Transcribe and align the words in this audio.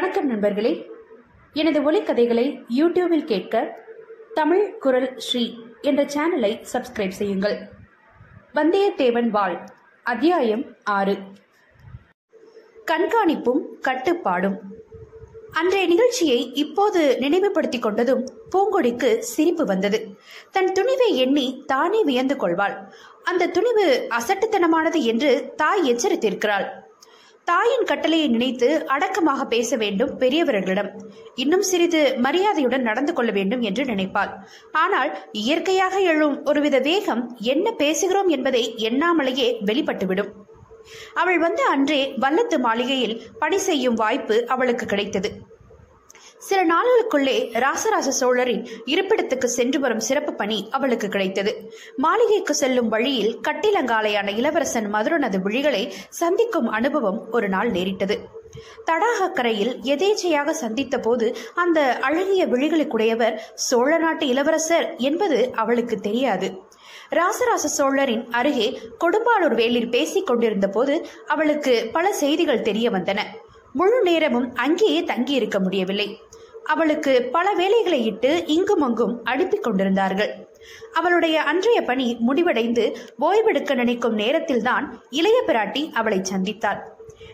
வணக்கம் 0.00 0.26
நண்பர்களே. 0.26 0.90
எனது 1.52 1.92
ஒலிக்கதைகளை 1.92 2.64
யூடியூபில் 2.76 3.24
கேட்க 3.24 3.78
தமிழ் 4.34 4.78
குரல் 4.78 5.18
ஸ்ரீ 5.18 5.58
என்ற 5.80 6.04
சேனலை 6.04 6.64
சப்ஸ்கிரைப் 6.72 7.08
செய்யுங்கள். 7.08 7.68
வந்தியத்தேவன் 8.54 9.28
வாள் 9.28 9.66
அத்தியாயம் 10.02 10.76
ஆறு. 10.84 11.18
கண்காணிப்பும் 12.84 13.78
கட்டுப்பாடும். 13.80 14.58
அன்றைய 15.52 15.86
நிகழ்ச்சியை 15.86 16.52
இப்போது 16.52 17.18
நினைவுபடுத்திக் 17.18 17.86
கொண்டதும் 17.86 18.24
பூங்கொடிக்கு 18.50 19.18
சிரிப்பு 19.18 19.64
வந்தது. 19.64 20.18
தன் 20.50 20.72
துணிவை 20.72 21.08
எண்ணி 21.08 21.62
தானே 21.66 22.04
வியந்து 22.04 22.36
கொள்வாள். 22.36 22.92
அந்த 23.22 23.46
துணிவு 23.46 24.08
அசட்டுத்தனமானது 24.10 25.02
என்று 25.02 25.52
தாய் 25.56 25.94
எச்சரித்திருக்கிறாள். 25.94 26.86
தாயின் 27.50 27.84
கட்டளையை 27.84 28.28
நினைத்து 28.28 28.68
அடக்கமாக 28.86 29.44
பேச 29.44 29.76
வேண்டும் 29.76 30.12
பெரியவர்களிடம். 30.18 30.90
இன்னும் 31.34 31.62
சிறிது 31.62 32.00
மரியாதையுடன் 32.16 32.82
நடந்து 32.82 33.12
கொள்ள 33.12 33.30
வேண்டும் 33.32 33.60
என்று 33.60 33.84
நினைப்பாள். 33.84 34.32
ஆனால் 34.72 35.10
இயற்கையாக 35.32 36.00
எழும் 36.12 36.36
ஒருவித 36.44 36.78
வேகம் 36.78 37.22
என்ன 37.54 37.74
பேசுகிறோம் 37.78 38.26
என்பதை 38.26 38.62
எண்ணாமலேயே 38.78 39.48
வெளிப்பட்டுவிடும். 39.66 40.32
அவள் 41.14 41.38
வந்த 41.38 41.62
அன்றே 41.64 42.00
வல்லத்து 42.20 42.58
மாளிகையில் 42.58 43.16
பணி 43.38 43.58
செய்யும் 43.58 43.94
வாய்ப்பு 43.94 44.36
அவளுக்கு 44.46 44.86
கிடைத்தது. 44.86 45.30
சில 46.38 46.60
நாள்களுக்குள்ளே 46.64 47.36
ராசராச 47.64 48.08
சோழரின் 48.08 48.68
இருப்பிடத்துக்கு 48.84 49.44
சென்று 49.44 49.80
வரும் 49.80 50.00
சிறப்பு 50.00 50.32
பணி 50.32 50.68
அவளுக்கு 50.70 51.08
கிடைத்தது. 51.08 51.52
மாளிகைக்கு 51.96 52.54
செல்லும் 52.54 52.88
வழியில் 52.88 53.38
கட்டிலங்காலையான 53.48 54.36
இளவரசன் 54.36 54.94
மதுரனது 54.94 55.38
விழிகளை 55.44 55.92
சந்திக்கும் 56.08 56.68
அனுபவம் 56.68 57.30
ஒரு 57.30 57.48
நாள் 57.48 57.70
நேரிட்டது. 57.70 58.16
தடாகக்கரையில் 58.90 59.72
எதேச்சையாக 59.82 60.50
சந்தித்த 60.50 60.98
போது 60.98 61.36
அந்த 61.54 61.98
அழகிய 62.00 62.46
விழிகளுக்குடையவர் 62.46 63.36
சோழ 63.54 63.98
நாட்டு 63.98 64.26
இளவரசர் 64.26 64.96
என்பது 64.96 65.50
அவளுக்கு 65.54 65.98
தெரியாது. 66.00 66.50
ராசராச 67.10 67.66
சோழரின் 67.78 68.24
அருகே 68.30 68.80
கொடும்பாளூர் 69.04 69.54
வேலில் 69.54 69.90
பேசிக் 69.90 70.26
கொண்டிருந்த 70.26 70.68
போது 70.68 71.06
அவளுக்கு 71.26 71.88
பல 71.92 72.12
செய்திகள் 72.12 72.66
தெரிய 72.70 72.90
வந்தன. 72.90 73.20
முழு 73.72 74.02
நேரமும் 74.02 74.54
அங்கேயே 74.54 75.04
தங்கி 75.04 75.32
இருக்க 75.32 75.58
முடியவில்லை. 75.60 76.08
அவளுக்கு 76.68 77.28
பல 77.32 77.52
வேலைகளை 77.52 78.04
இட்டு 78.04 78.46
இங்கும் 78.46 78.80
அங்கும் 78.80 79.24
அனுப்பி 79.24 79.58
கொண்டிருந்தார்கள். 79.58 80.48
அவளுடைய 80.92 81.42
அன்றைய 81.42 81.82
பணி 81.82 82.16
முடிவடைந்து 82.20 82.96
ஓய்வெடுக்க 83.20 83.74
நினைக்கும் 83.74 84.14
நேரத்தில்தான் 84.14 85.02
இளைய 85.10 85.42
பிராட்டி 85.46 85.92
அவளை 85.92 86.18
சந்தித்தாள். 86.18 86.80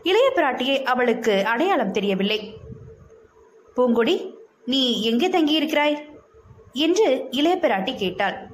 இளைய 0.02 0.32
பிராட்டியை 0.34 0.82
அவளுக்கு 0.82 1.46
அடையாளம் 1.46 1.90
தெரியவில்லை. 1.90 2.54
பூங்கொடி 3.76 4.34
நீ 4.64 5.02
எங்கே 5.02 5.28
தங்கியிருக்கிறாய்? 5.28 5.98
என்று 6.72 7.26
இளைய 7.30 7.58
பிராட்டி 7.60 7.94
கேட்டாள். 7.94 8.46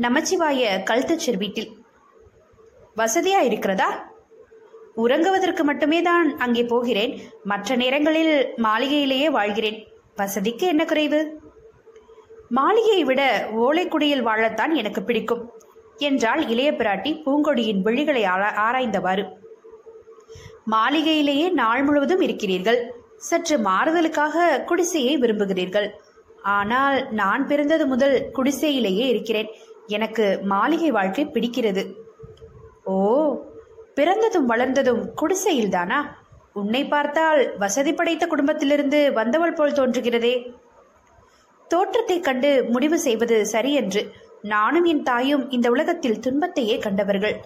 நமச்சிவாய 0.00 0.82
கல்தச்சர் 0.90 1.36
வீட்டில். 1.36 1.84
வசதியா 2.96 3.42
இருக்கிறதா? 3.42 4.11
உறங்குவதற்கு 4.96 5.62
மட்டுமே 5.62 6.02
தான் 6.02 6.36
அங்கே 6.36 6.64
போகிறேன். 6.64 7.20
மற்ற 7.44 7.76
நேரங்களில் 7.76 8.54
மாளிகையிலேயே 8.56 9.30
வாழ்கிறேன். 9.30 9.88
வசதிக்கு 10.16 10.66
என்ன 10.66 10.84
குறைவு? 10.84 11.40
மாளிகையை 12.48 13.04
விட 13.04 13.48
ஓலைக்குடியில் 13.56 14.26
வாழத்தான் 14.26 14.72
எனக்கு 14.72 15.02
பிடிக்கும். 15.02 15.52
என்றாள் 15.96 16.48
இளைய 16.48 16.72
பிராட்டி 16.72 17.22
பூங்கொடியின் 17.26 17.82
விழிகளை 17.84 18.22
ஆரா- 18.22 18.54
ஆராய்ந்தவாறு. 18.56 19.28
மாளிகையிலேயே 20.70 21.50
நாள் 21.50 21.82
முழுவதும் 21.82 22.20
இருக்கிறீர்கள். 22.20 22.94
சற்று 23.16 23.58
மாறுதலுக்காக 23.58 24.64
குடிசையை 24.64 25.16
விரும்புகிறீர்கள். 25.16 26.00
ஆனால் 26.42 27.12
நான் 27.12 27.46
பிறந்தது 27.46 27.86
முதல் 27.86 28.30
குடிசையிலேயே 28.32 29.08
இருக்கிறேன். 29.08 29.48
எனக்கு 29.86 30.40
மாளிகை 30.42 30.90
வாழ்க்கை 30.90 31.26
பிடிக்கிறது. 31.26 31.92
ஓ 32.84 33.34
பிறந்ததும் 33.94 34.48
வளர்ந்ததும் 34.48 35.02
குடிசையில்தானா? 35.20 35.98
உன்னை 36.52 36.84
பார்த்தால் 36.84 37.56
வசதி 37.56 37.92
படைத்த 37.92 38.26
குடும்பத்திலிருந்து 38.26 39.12
வந்தவள் 39.12 39.52
போல் 39.52 39.72
தோன்றுகிறதே. 39.72 40.34
தோற்றத்தை 41.68 42.20
கண்டு 42.20 42.64
முடிவு 42.68 42.98
செய்வது 42.98 43.46
சரியென்று 43.46 44.12
நானும் 44.42 44.84
என் 44.84 45.02
தாயும் 45.02 45.50
இந்த 45.50 45.70
உலகத்தில் 45.70 46.18
துன்பத்தையே 46.18 46.78
கண்டவர்கள். 46.78 47.36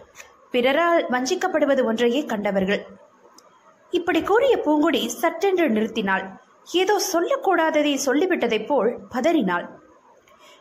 பிறரால் 0.51 1.07
வஞ்சிக்கப்படுவது 1.11 1.85
ஒன்றையே 1.85 2.25
கண்டவர்கள். 2.25 2.87
இப்படி 3.91 4.23
கூறிய 4.23 4.57
பூங்குடி 4.57 5.11
சற்றென்று 5.23 5.67
நிறுத்தினாள். 5.69 6.25
ஏதோ 6.73 7.01
சொல்லக்கூடாததை 7.13 7.93
சொல்லிவிட்டதைப் 8.07 8.67
போல் 8.67 8.99
பதறினாள். 9.09 9.67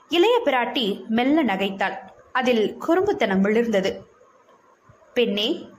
இளைய 0.10 0.42
பிராட்டி 0.46 1.08
மெல்ல 1.08 1.44
நகைத்தாள். 1.44 1.96
அதில் 2.32 2.78
குறும்புத்தனம் 2.88 3.42
விழுந்தது. 3.42 3.92
பெண்ணே 5.14 5.70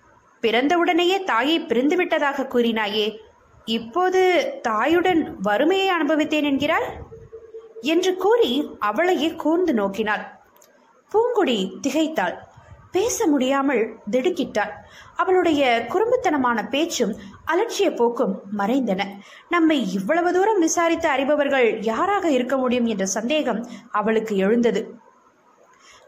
பிறந்தவுடனேயே 0.43 1.25
தாயை 1.25 1.61
பிரிந்து 1.61 1.97
விட்டதாக 1.97 2.43
கூறினாயே 2.43 3.17
இப்போது 3.65 4.21
தாயுடன் 4.69 5.35
வறுமையை 5.43 5.89
அனுபவித்தேன் 5.91 6.43
என்கிறாள்? 6.43 6.85
என்று 7.81 8.17
கூறி 8.17 8.77
அவளையே 8.79 9.35
கூர்ந்து 9.35 9.73
நோக்கினாள். 9.73 10.25
பூங்குடி 11.13 11.73
திகைத்தாள். 11.83 12.35
பேச 12.93 13.27
முடியாமல் 13.27 13.97
திடுக்கிட்டாள். 14.11 14.71
அவளுடைய 15.17 15.87
குறும்புத்தனமான 15.89 16.69
பேச்சும் 16.69 17.15
அலட்சிய 17.47 17.97
போக்கும் 17.97 18.43
மறைந்தன. 18.59 19.03
நம்மை 19.49 19.93
இவ்வளவு 19.93 20.33
தூரம் 20.33 20.59
விசாரித்து 20.59 21.09
அறிபவர்கள் 21.09 21.79
யாராக 21.81 22.31
இருக்க 22.31 22.57
முடியும் 22.57 22.87
என்ற 22.87 23.07
சந்தேகம் 23.07 23.67
அவளுக்கு 23.91 24.37
எழுந்தது. 24.37 24.95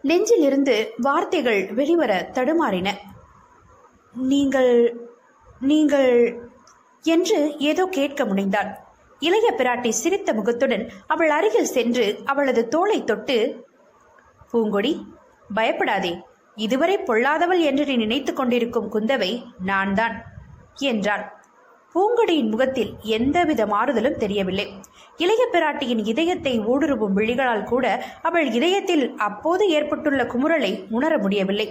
நெஞ்சிலிருந்து 0.03 0.89
வார்த்தைகள் 0.97 1.73
வெளிவர 1.73 2.29
தடுமாறின. 2.33 2.91
நீங்கள் 4.15 4.73
நீங்கள் 5.61 6.13
என்று 7.05 7.39
ஏதோ 7.59 7.85
கேட்க 7.91 8.25
முனைந்தாள். 8.25 8.71
இளைய 9.21 9.49
பிராட்டி 9.57 9.89
சிரித்த 9.89 10.33
முகத்துடன் 10.33 10.85
அவள் 11.07 11.31
அருகில் 11.31 11.73
சென்று 11.77 12.07
அவளது 12.25 12.63
தோளை 12.69 13.05
தொட்டு 13.05 13.65
பூங்கொடி 14.51 14.93
பயப்படாதே. 15.55 16.13
இதுவரை 16.57 16.97
பொல்லாதவள் 16.99 17.61
என்று 17.61 17.85
நீ 17.85 17.97
நினைத்துக் 17.97 18.37
கொண்டிருக்கும் 18.37 18.93
குந்தவை 18.93 19.45
நான்தான் 19.65 20.15
என்றாள். 20.75 21.25
பூங்கொடியின் 21.95 22.51
முகத்தில் 22.51 22.93
எந்தவித 23.03 23.67
மாறுதலும் 23.67 24.17
தெரியவில்லை. 24.17 24.67
இளைய 25.17 25.45
பிராட்டியின் 25.53 26.03
இதயத்தை 26.05 26.61
ஊடுருவும் 26.61 27.17
விழிகளால் 27.17 27.65
கூட 27.65 28.05
அவள் 28.23 28.49
இதயத்தில் 28.53 29.17
அப்போது 29.17 29.69
ஏற்பட்டுள்ள 29.69 30.25
குமுறலை 30.25 30.73
உணர 30.91 31.19
முடியவில்லை. 31.19 31.69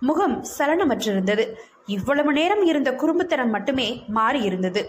முகம் 0.00 0.44
சலனமற்றிருந்தது. 0.58 1.44
இவ்வளவு 1.86 2.32
நேரம் 2.32 2.64
இருந்த 2.64 2.92
குறும்புத்தனம் 2.92 3.48
மட்டுமே 3.48 4.04
மாறியிருந்தது. 4.14 4.84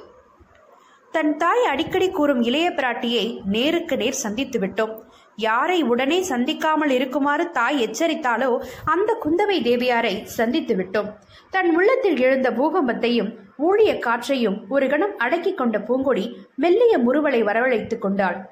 தன் 1.12 1.38
தாய் 1.38 1.66
அடிக்கடி 1.66 2.09
கூறும் 2.09 2.41
இளைய 2.41 2.69
பிராட்டியை 2.69 3.41
நேருக்கு 3.44 3.97
நேர் 3.97 4.13
சந்தித்து 4.13 4.59
விட்டோம். 4.59 5.00
யாரை 5.35 5.81
உடனே 5.81 6.25
சந்திக்காமல் 6.30 6.90
இருக்குமாறு 6.90 7.52
தாய் 7.52 7.88
எச்சரித்தாலோ 7.88 8.66
அந்த 8.85 9.18
குந்தவை 9.24 9.52
தேவியாரை 9.52 10.24
சந்தித்து 10.24 10.75
விட்டோம். 10.75 11.13
தன் 11.50 11.75
உள்ளத்தில் 11.75 12.19
எழுந்த 12.19 12.52
பூகம்பத்தையும் 12.52 13.35
ஊழிய 13.58 14.00
காற்றையும் 14.00 14.66
ஒரு 14.69 14.90
கணம் 14.90 15.18
அடக்கிக் 15.18 15.58
கொண்ட 15.58 15.79
பூங்கொடி 15.79 16.35
மெல்லிய 16.56 16.97
முறுவலை 16.97 17.44
வரவழைத்துக் 17.44 18.02
கொண்டாள். 18.02 18.50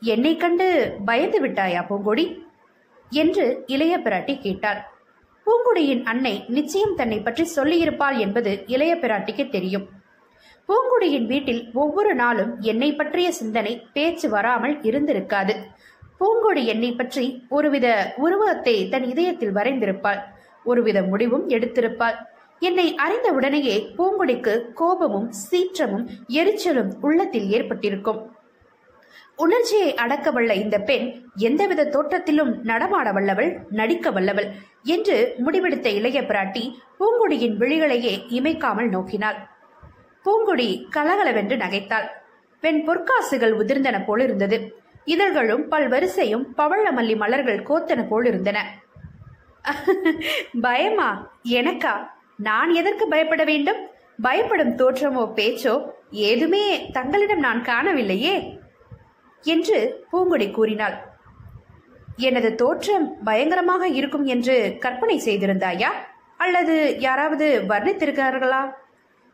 என்னை 0.00 0.36
கண்டு 0.36 0.96
பயந்து 1.04 1.46
விட்டாயா 1.46 1.86
பூங்கொடி? 1.86 2.42
என்று 3.10 3.62
இளைய 3.66 3.98
பிராட்டி 3.98 4.38
கேட்டாள். 4.38 4.96
பூங்குடியின் 5.48 6.02
அன்னை 6.02 6.44
நிச்சயம் 6.46 6.94
தன்னை 6.94 7.18
பற்றி 7.20 7.44
சொல்லியிருப்பாள் 7.56 8.16
என்பது 8.18 8.50
இளைய 8.66 8.94
பிராட்டிக்கு 8.94 9.48
தெரியும். 9.48 9.86
பூங்குடியின் 10.68 11.26
வீட்டில் 11.26 11.70
ஒவ்வொரு 11.72 12.14
நாளும் 12.14 12.50
என்னை 12.60 12.92
பற்றிய 12.92 13.28
சிந்தனை 13.32 13.72
பேச்சு 13.92 14.28
வராமல் 14.28 14.74
இருந்திருக்காது. 14.80 15.54
பூங்குடி 16.18 16.64
என்னை 16.64 16.90
பற்றி 16.92 17.24
ஒருவித 17.48 18.14
உருவத்தை 18.16 18.88
தன் 18.88 19.06
இதயத்தில் 19.08 19.54
வரைந்திருப்பாள். 19.54 20.20
ஒருவித 20.64 21.02
முடிவும் 21.02 21.48
எடுத்திருப்பாள். 21.48 22.18
என்னை 22.58 22.86
அறிந்தவுடனேயே 23.06 23.76
பூங்குடிக்கு 23.98 24.54
கோபமும் 24.72 25.30
சீற்றமும் 25.44 26.06
எரிச்சலும் 26.28 26.92
உள்ளத்தில் 27.00 27.48
ஏற்பட்டிருக்கும். 27.50 28.20
உணர்ச்சியை 29.38 29.94
அடக்க 29.94 30.54
இந்த 30.54 30.80
பெண் 30.80 31.06
எந்தவித 31.34 31.82
தோற்றத்திலும் 31.84 32.62
நடமாட 32.62 33.12
வல்லவள் 33.12 33.66
நடிக்க 33.70 34.10
வல்லவள் 34.10 34.48
என்று 34.82 35.34
முடிவெடுத்த 35.38 35.86
இளைய 35.86 36.22
பிராட்டி 36.22 36.74
பூங்குடியின் 36.98 37.56
விழிகளையே 37.56 38.14
இமைக்காமல் 38.28 38.88
நோக்கினாள். 38.88 39.38
பூங்குடி 40.24 40.86
கலகலவென்று 40.90 41.56
நகைத்தாள். 41.56 42.08
பெண் 42.60 42.80
பொற்காசுகள் 42.88 43.54
உதிர்ந்தன 43.60 44.04
போல் 44.04 44.20
இருந்தது 44.20 44.76
இதழ்களும் 45.04 45.70
பல்வரிசையும் 45.70 46.44
பவழமல்லி 46.56 47.16
மலர்கள் 47.16 47.62
கோத்தன 47.62 48.08
போல் 48.08 48.24
இருந்தன 48.24 48.58
பயமா? 50.60 51.38
எனக்கா? 51.42 52.08
நான் 52.36 52.70
எதற்கு 52.70 53.08
பயப்பட 53.08 53.44
வேண்டும்? 53.44 53.80
பயப்படும் 54.22 54.76
தோற்றமோ 54.76 55.24
பேச்சோ 55.36 55.74
ஏதுமே 56.12 56.90
தங்களிடம் 56.92 57.38
நான் 57.38 57.60
காணவில்லையே. 57.62 58.57
என்று 59.42 60.06
பூங்கொடி 60.10 60.50
கூறினாள். 60.50 61.16
எனது 62.16 62.54
தோற்றம் 62.54 63.24
பயங்கரமாக 63.24 63.88
இருக்கும் 63.88 64.24
என்று 64.24 64.76
கற்பனை 64.80 65.22
செய்திருந்தாயா? 65.24 65.90
அல்லது 66.36 66.96
யாராவது 66.98 67.64
வர்ணித்திருக்கிறார்களா? 67.68 68.72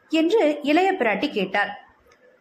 என்று 0.08 0.58
இளைய 0.62 0.92
பிராட்டி 0.92 1.30
கேட்டார் 1.30 1.82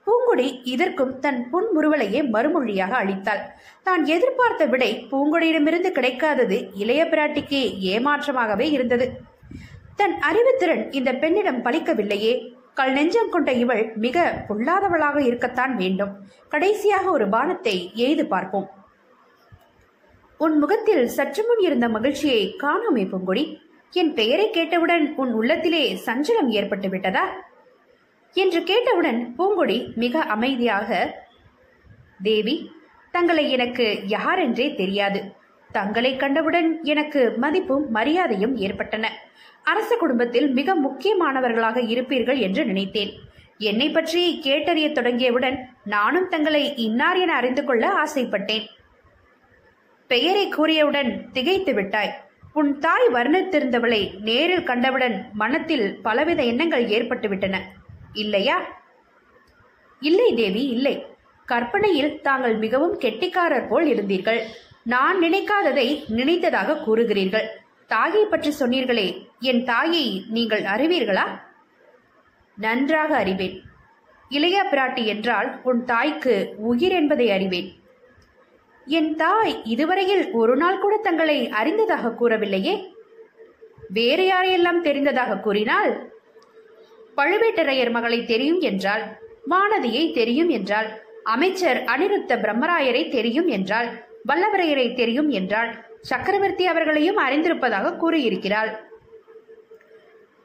பூங்குடி 0.08 0.62
இதற்கும் 0.64 1.20
தன் 1.20 1.48
புன்முறுவலையே 1.52 2.30
மறுமொழியாக 2.30 2.92
அளித்தாள். 2.92 3.42
தான் 3.84 4.06
எதிர்பார்த்த 4.06 4.66
விடை 4.66 5.08
பூங்குடியிடமிருந்து 5.12 5.92
கிடைக்காதது 5.92 6.70
இளைய 6.74 7.06
பிராட்டிக்கு 7.06 7.80
ஏமாற்றமாகவே 7.80 8.72
இருந்தது. 8.72 9.22
தன் 9.96 10.16
அறிவுத்திறன் 10.20 10.94
இந்த 10.94 11.14
பெண்ணிடம் 11.14 11.66
பலிக்கவில்லையே. 11.66 12.53
கல் 12.74 12.92
நெஞ்சம் 12.92 13.30
கொண்ட 13.30 13.52
இவள் 13.54 13.92
மிக 13.96 14.46
பொல்லாதவளாக 14.50 15.20
இருக்கத்தான் 15.22 15.76
வேண்டும். 15.76 16.14
கடைசியாக 16.50 17.10
ஒரு 17.10 17.26
பானத்தை 17.26 17.94
எய்து 17.94 18.26
பார்ப்போம். 18.26 18.70
உன் 20.38 20.58
முகத்தில் 20.58 21.08
சற்று 21.08 21.46
முன் 21.48 21.60
இருந்த 21.60 21.90
மகிழ்ச்சியை 21.90 22.56
காணோமே 22.64 23.04
பூங்கொடி. 23.10 23.44
என் 23.92 24.14
பெயரை 24.14 24.50
கேட்டவுடன் 24.50 25.14
உன் 25.16 25.32
உள்ளத்திலே 25.32 25.84
சஞ்சலம் 26.06 26.48
ஏற்பட்டு 26.48 26.90
விட்டதா? 26.90 27.26
என்று 28.34 28.64
கேட்டவுடன் 28.64 29.36
பூங்கொடி 29.38 29.96
மிக 29.96 30.20
அமைதியாக 30.20 31.22
தேவி 32.24 32.72
தங்களை 33.12 33.52
எனக்கு 33.52 34.04
யாரென்றே 34.08 34.76
தெரியாது. 34.76 35.22
தங்களை 35.72 36.16
கண்டவுடன் 36.16 36.84
எனக்கு 36.84 37.34
மதிப்பும் 37.38 37.92
மரியாதையும் 37.92 38.56
ஏற்பட்டன. 38.56 39.12
அரச 39.64 39.96
குடும்பத்தில் 39.96 40.52
மிக 40.52 40.76
முக்கியமானவர்களாக 40.76 41.78
இருப்பீர்கள் 41.88 42.40
என்று 42.40 42.66
நினைத்தேன். 42.66 43.12
என்னை 43.58 43.90
பற்றி 43.90 44.40
கேட்டறிய 44.44 44.88
தொடங்கியவுடன் 44.92 45.58
நானும் 45.84 46.28
தங்களை 46.28 46.76
இன்னார் 46.76 47.18
என 47.18 47.34
அறிந்து 47.36 47.64
கொள்ள 47.64 48.04
ஆசைப்பட்டேன். 48.04 48.66
பெயரை 50.08 50.50
கூறியவுடன் 50.50 51.32
திகைத்து 51.32 51.74
விட்டாய். 51.74 52.14
உன் 52.54 52.80
தாய் 52.80 53.08
வர்ணித்திருந்தவளை 53.14 54.20
நேரில் 54.20 54.64
கண்டவுடன் 54.64 55.30
மனத்தில் 55.34 56.00
பலவித 56.02 56.44
எண்ணங்கள் 56.44 56.86
ஏற்பட்டுவிட்டன. 56.86 57.60
இல்லையா? 58.14 58.58
இல்லை 60.00 60.34
தேவி 60.36 60.64
இல்லை. 60.64 61.06
கற்பனையில் 61.46 62.22
தாங்கள் 62.22 62.58
மிகவும் 62.58 62.98
கெட்டிக்காரர் 62.98 63.68
போல் 63.68 63.86
இருந்தீர்கள். 63.86 64.42
நான் 64.84 65.22
நினைக்காததை 65.22 66.04
நினைத்ததாக 66.10 66.78
கூறுகிறீர்கள். 66.86 67.48
தாயை 67.88 68.26
பற்றி 68.26 68.54
சொன்னீர்களே 68.60 69.28
என் 69.50 69.64
தாயை 69.64 70.24
நீங்கள் 70.30 70.62
அறிவீர்களா? 70.62 71.24
நன்றாக 72.58 73.16
அறிவேன். 73.16 73.62
இளைய 74.30 74.64
பிராட்டி 74.72 75.06
என்றால் 75.06 75.62
உன் 75.64 75.86
தாய்க்கு 75.86 76.54
உயிர் 76.58 76.92
என்பதை 76.92 77.32
அறிவேன். 77.32 77.70
என் 78.86 79.16
தாய் 79.16 79.64
இதுவரையில் 79.64 80.32
ஒரு 80.32 80.56
நாள் 80.56 80.80
கூட 80.80 80.98
தங்களை 80.98 81.50
அறிந்ததாக 81.50 82.14
கூறவில்லையே? 82.20 82.76
வேறு 83.90 84.24
யாரையெல்லாம் 84.34 84.80
தெரிந்ததாக 84.82 85.38
கூறினால்? 85.38 85.92
பழுவேட்டரையர் 87.18 87.92
மகளை 87.92 88.26
தெரியும் 88.26 88.60
என்றால் 88.60 89.04
வானதியை 89.50 90.14
தெரியும் 90.14 90.50
என்றால் 90.50 90.90
அமைச்சர் 91.24 91.84
அனிருத்த 91.84 92.40
பிரம்மராயரை 92.46 93.04
தெரியும் 93.12 93.48
என்றால் 93.48 93.92
வல்லவரையரை 94.28 94.88
தெரியும் 94.96 95.30
என்றால் 95.30 95.72
சக்கரவர்த்தி 96.02 96.66
அவர்களையும் 96.68 97.22
அறிந்திருப்பதாக 97.28 97.96
கூறியிருக்கிறாள். 97.98 98.92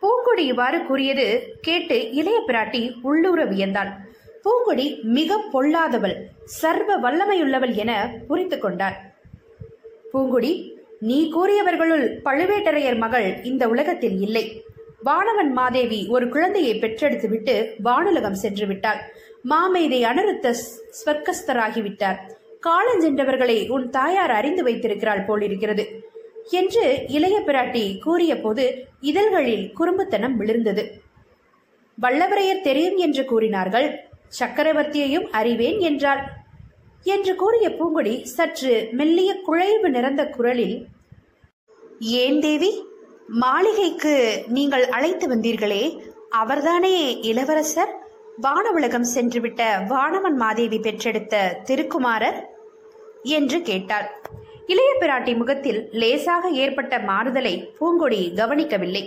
பூங்கொடி 0.02 0.44
இவ்வாறு 0.44 0.78
கூறியது 0.84 1.26
கேட்டு 1.60 1.96
இளைய 2.12 2.38
பிராட்டி 2.46 2.82
உள்ளூர 3.02 3.44
வியந்தாள். 3.44 3.90
பூங்கொடி 4.44 4.86
மிக 5.16 5.38
பொல்லாதவள் 5.52 6.16
சர்வ 6.44 6.90
வல்லமையுள்ளவள் 6.98 7.74
என 7.74 7.92
புரிந்து 8.28 8.58
கொண்டார் 8.58 8.96
பூங்குடி 10.12 10.52
நீ 11.00 11.18
கூறியவர்களுள் 11.34 12.06
பழுவேட்டரையர் 12.24 12.98
மகள் 12.98 13.28
இந்த 13.42 13.68
உலகத்தில் 13.68 14.20
இல்லை. 14.20 14.44
வானவன் 15.04 15.52
மாதேவி 15.52 16.06
ஒரு 16.08 16.28
குழந்தையை 16.28 16.72
பெற்றெடுத்துவிட்டு 16.80 17.54
வானுலகம் 17.84 18.40
சென்று 18.44 18.66
விட்டாள் 18.66 19.00
மாமேதை 19.50 20.00
அனருத்த 20.02 20.54
ஸ்வர்க்கஸ்தராகிவிட்டார். 20.98 22.18
காலஞ்சென்றவர்களை 22.66 23.58
உன் 23.68 23.86
தாயார் 23.90 24.30
அறிந்து 24.30 24.62
வைத்திருக்கிறாள் 24.62 25.24
போலிருக்கிறது. 25.24 25.84
என்று 26.50 27.04
இளைய 27.08 27.40
பிராட்டி 27.46 27.98
கூறிய 27.98 28.40
போது 28.40 28.64
இதழ்களில் 29.00 29.72
குறும்புத்தனம் 29.78 30.36
விழுந்தது. 30.36 31.00
வல்லவரையர் 32.02 32.60
தெரியும் 32.60 32.96
என்று 32.96 33.24
கூறினார்கள் 33.24 33.88
சக்கரவர்த்தியையும் 34.40 35.26
அறிவேன் 35.30 35.78
என்றாள். 35.78 36.22
என்று 37.02 37.34
கூறிய 37.34 37.68
பூங்குடி 37.70 38.22
சற்று 38.22 38.88
மெல்லிய 38.92 39.40
குழைவு 39.46 39.88
நிறந்த 39.88 40.28
குரலில் 40.28 40.86
ஏன் 41.98 42.40
தேவி 42.40 42.70
மாளிகைக்கு 43.26 44.44
நீங்கள் 44.48 44.86
அழைத்து 44.86 45.26
வந்தீர்களே 45.28 45.82
அவர்தானே 46.28 47.20
இளவரசர்? 47.20 47.92
வானவுலகம் 48.42 49.08
சென்றுவிட்ட 49.14 49.62
வானவன் 49.88 50.36
மாதேவி 50.36 50.78
பெற்றெடுத்த 50.78 51.60
திருக்குமாரர்? 51.64 52.38
என்று 53.22 53.62
கேட்டாள். 53.62 54.08
இளைய 54.72 54.90
பிராட்டி 55.00 55.32
முகத்தில் 55.36 55.78
லேசாக 56.00 56.48
ஏற்பட்ட 56.62 56.94
மாறுதலை 56.98 57.52
பூங்கொடி 57.78 58.20
கவனிக்கவில்லை. 58.34 59.02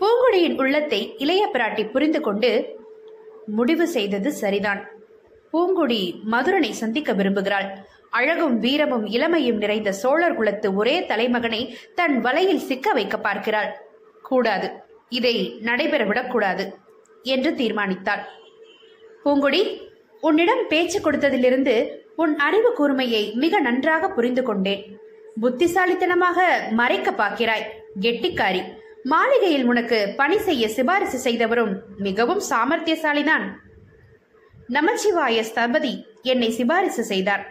பூங்கொடியின் 0.00 0.56
உள்ளத்தை 0.58 1.00
இளைய 1.18 1.42
பிராட்டி 1.54 1.82
புரிந்து 1.90 2.20
கொண்டு 2.20 2.50
முடிவு 3.46 3.86
செய்தது 3.88 4.30
சரிதான். 4.32 4.82
பூங்குடி 5.52 6.02
மதுரனை 6.32 6.72
சந்திக்க 6.72 7.12
விரும்புகிறாள். 7.12 7.68
அழகும் 8.10 8.56
வீரமும் 8.58 9.06
இளமையும் 9.06 9.56
நிறைந்த 9.56 9.90
சோழர் 9.92 10.36
குலத்து 10.36 10.74
ஒரே 10.74 10.96
தலைமகனை 11.00 11.62
தன் 11.94 12.16
வலையில் 12.20 12.66
சிக்க 12.68 12.92
வைக்க 12.92 13.16
பார்க்கிறாள். 13.18 13.70
கூடாது. 14.22 14.68
இதை 15.08 15.34
நடைபெற 15.60 16.04
விடக்கூடாது 16.04 16.66
என்று 17.22 17.52
தீர்மானித்தாள். 17.54 18.22
பூங்குடி 19.22 19.62
உன்னிடம் 20.22 20.62
பேச்சு 20.68 20.98
கொடுத்ததிலிருந்து 21.00 21.74
உன் 22.22 22.34
அறிவு 22.46 22.70
கூர்மையை 22.78 23.22
மிக 23.42 23.60
நன்றாக 23.66 24.08
புரிந்து 24.16 24.42
கொண்டேன். 24.42 24.82
புத்திசாலித்தனமாக 25.42 26.48
மறைக்க 26.80 27.10
பார்க்கிறாய் 27.10 27.66
கெட்டிக்காரி. 28.00 28.62
மாளிகையில் 29.12 29.66
உனக்கு 29.72 29.98
பணி 30.16 30.38
செய்ய 30.46 30.64
சிபாரிசு 30.68 31.18
செய்தவரும் 31.26 31.74
மிகவும் 32.06 32.42
சாமர்த்தியசாலிதான். 32.50 33.44
நமச்சிவாய 34.76 35.38
ஸ்தபதி 35.50 35.92
என்னை 36.32 36.50
சிபாரிசு 36.50 37.02
செய்தார். 37.12 37.44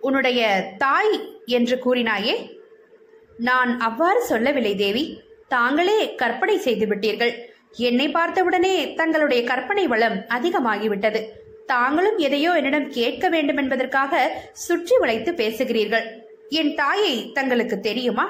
உன்னுடைய 0.00 0.40
தாய் 0.78 1.14
என்று 1.56 1.76
கூறினாயே? 1.86 2.34
நான் 3.48 3.72
அவ்வாறு 3.88 4.20
சொல்லவில்லை 4.22 4.74
தேவி. 4.84 5.04
தாங்களே 5.48 5.98
கற்பனை 6.20 6.56
செய்து 6.66 6.86
விட்டீர்கள். 6.86 7.34
என்னை 7.88 8.06
பார்த்தவுடனே 8.16 8.74
தங்களுடைய 9.00 9.40
கற்பனை 9.50 9.84
வளம் 9.92 10.18
அதிகமாகிவிட்டது. 10.36 11.20
தாங்களும் 11.72 12.18
எதையோ 12.26 12.52
என்னிடம் 12.60 12.88
கேட்க 12.98 13.24
வேண்டும் 13.34 13.60
என்பதற்காக 13.62 14.22
சுற்றி 14.66 14.96
வளைத்து 15.02 15.32
பேசுகிறீர்கள். 15.40 16.06
என் 16.60 16.72
தாயை 16.80 17.14
தங்களுக்கு 17.36 17.76
தெரியுமா? 17.88 18.26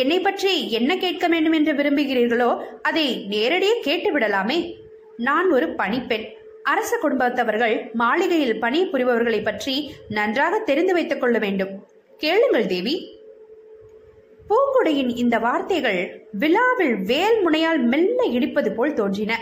என்னை 0.00 0.18
பற்றி 0.20 0.52
என்ன 0.78 0.90
கேட்க 1.04 1.26
வேண்டும் 1.32 1.56
என்று 1.58 1.72
விரும்புகிறீர்களோ 1.78 2.50
அதை 2.88 3.06
நேரடியே 3.32 3.74
கேட்டு 3.86 4.10
விடலாமே 4.14 4.58
நான் 5.28 5.48
ஒரு 5.56 5.66
பணிப்பெண். 5.80 6.26
அரச 6.72 6.92
குடும்பத்தவர்கள் 7.02 7.74
மாளிகையில் 8.00 8.60
பணி 8.64 8.80
புரிபவர்களை 8.92 9.40
பற்றி 9.44 9.74
நன்றாக 10.16 10.54
தெரிந்து 10.68 10.92
வைத்துக் 10.96 11.22
கொள்ள 11.22 11.36
வேண்டும். 11.44 11.72
கேளுங்கள் 12.20 12.68
தேவி. 12.72 12.94
பூங்குடியின் 14.48 15.12
இந்த 15.22 15.36
வார்த்தைகள் 15.46 16.00
விழாவில் 16.42 16.96
வேல் 17.10 17.38
முனையால் 17.44 17.80
மெல்ல 17.92 18.20
இடிப்பது 18.36 18.70
போல் 18.78 18.98
தோன்றின. 19.00 19.32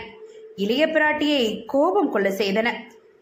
இளைய 0.63 0.83
பிராட்டியை 0.95 1.43
கோபம் 1.73 2.11
கொள்ள 2.13 2.29
செய்தன. 2.41 2.67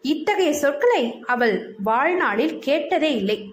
இத்தகைய 0.02 0.52
சொற்களை 0.52 1.20
அவள் 1.24 1.74
வாழ்நாளில் 1.82 2.58
கேட்டதே 2.58 3.16
இல்லை. 3.16 3.52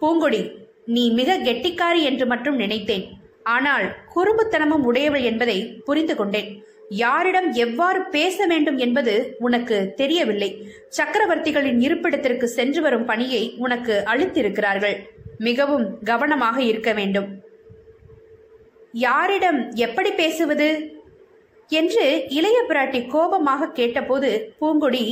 பூங்கொடி 0.00 0.50
நீ 0.84 1.10
மிக 1.10 1.38
கெட்டிக்காரி 1.38 2.02
என்று 2.02 2.26
மட்டும் 2.26 2.56
நினைத்தேன். 2.56 3.04
ஆனால் 3.42 3.86
குறும்புத்தனமும் 4.14 4.84
உடையவள் 4.84 5.22
என்பதை 5.22 5.74
புரிந்து 5.84 6.16
கொண்டேன். 6.16 6.64
யாரிடம் 6.88 7.52
எவ்வாறு 7.52 8.04
பேச 8.04 8.46
வேண்டும் 8.46 8.78
என்பது 8.78 9.36
உனக்கு 9.38 9.92
தெரியவில்லை. 9.96 10.66
சக்கரவர்த்திகளின் 10.88 11.80
இருப்பிடத்திற்கு 11.80 12.48
சென்று 12.48 12.82
வரும் 12.82 13.04
பணியை 13.04 13.54
உனக்கு 13.56 14.02
அளித்திருக்கிறார்கள். 14.06 14.96
மிகவும் 15.38 15.98
கவனமாக 16.04 16.62
இருக்க 16.62 16.92
வேண்டும். 16.92 17.28
யாரிடம் 18.92 19.70
எப்படி 19.70 20.10
பேசுவது? 20.10 21.01
என்று 21.80 22.04
இளைய 22.28 22.58
பிராட்டி 22.68 23.00
கோபமாக 23.06 23.68
கேட்டபோது 23.68 24.54
பூங்குடி 24.60 25.04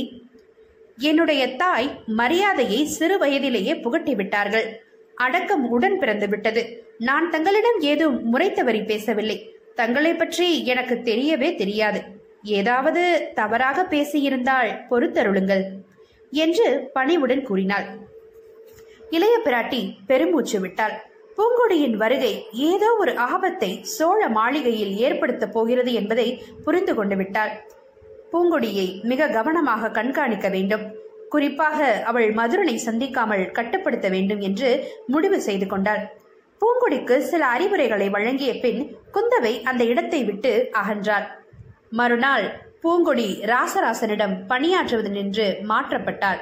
என்னுடைய 0.97 1.43
தாய் 1.55 1.87
மரியாதையை 2.05 2.79
சிறு 2.85 3.15
வயதிலேயே 3.17 3.73
புகட்டி 3.75 4.13
விட்டார்கள். 4.15 4.67
அடக்கம் 5.15 5.63
உடன் 5.69 5.97
பிறந்து 5.97 6.27
விட்டது. 6.27 6.61
நான் 6.97 7.29
தங்களிடம் 7.29 7.79
ஏதும் 7.91 8.17
முறைத்தவரி 8.33 8.81
பேசவில்லை. 8.85 9.37
தங்களை 9.75 10.13
பற்றி 10.13 10.47
எனக்கு 10.65 10.95
தெரியவே 11.03 11.49
தெரியாது. 11.55 12.01
ஏதாவது 12.43 13.03
தவறாக 13.35 13.85
பேசியிருந்தால் 13.89 14.71
பொறுத்தருளுங்கள் 14.89 15.63
என்று 16.33 16.67
பணிவுடன் 16.93 17.43
கூறினாள். 17.43 17.87
இளைய 19.09 19.35
பிராட்டி 19.45 19.81
பெருமூச்சு 20.07 20.59
விட்டாள். 20.59 20.95
பூங்கொடியின் 21.37 21.97
வருகை 22.01 22.31
ஏதோ 22.69 22.87
ஒரு 23.01 23.11
ஆபத்தை 23.25 23.69
சோழ 23.95 24.21
மாளிகையில் 24.37 24.93
ஏற்படுத்தப் 25.05 25.53
போகிறது 25.53 25.91
என்பதை 25.93 26.27
புரிந்து 26.65 26.93
கொண்டு 26.95 27.15
விட்டாள். 27.15 27.53
பூங்கொடியை 28.31 28.87
மிக 29.03 29.27
கவனமாக 29.27 29.91
கண்காணிக்க 29.91 30.49
வேண்டும். 30.49 30.83
குறிப்பாக 31.29 31.79
அவள் 32.09 32.29
மதுரனை 32.31 32.75
சந்திக்காமல் 32.87 33.43
கட்டுப்படுத்த 33.51 34.07
வேண்டும் 34.09 34.39
என்று 34.39 34.69
முடிவு 35.07 35.37
செய்து 35.41 35.67
கொண்டாள். 35.67 36.03
பூங்கொடிக்கு 36.61 37.15
சில 37.31 37.43
அறிவுரைகளை 37.45 38.07
வழங்கிய 38.09 38.51
பின் 38.63 38.81
குந்தவை 39.15 39.53
அந்த 39.69 39.83
இடத்தை 39.83 40.21
விட்டு 40.23 40.51
அகன்றாள். 40.81 41.27
மறுநாள் 41.99 42.45
பூங்கொடி 42.83 43.29
ராசராசனிடம் 43.51 44.35
பணியாற்றுவது 44.51 45.09
நின்று 45.09 45.47
மாற்றப்பட்டாள். 45.71 46.41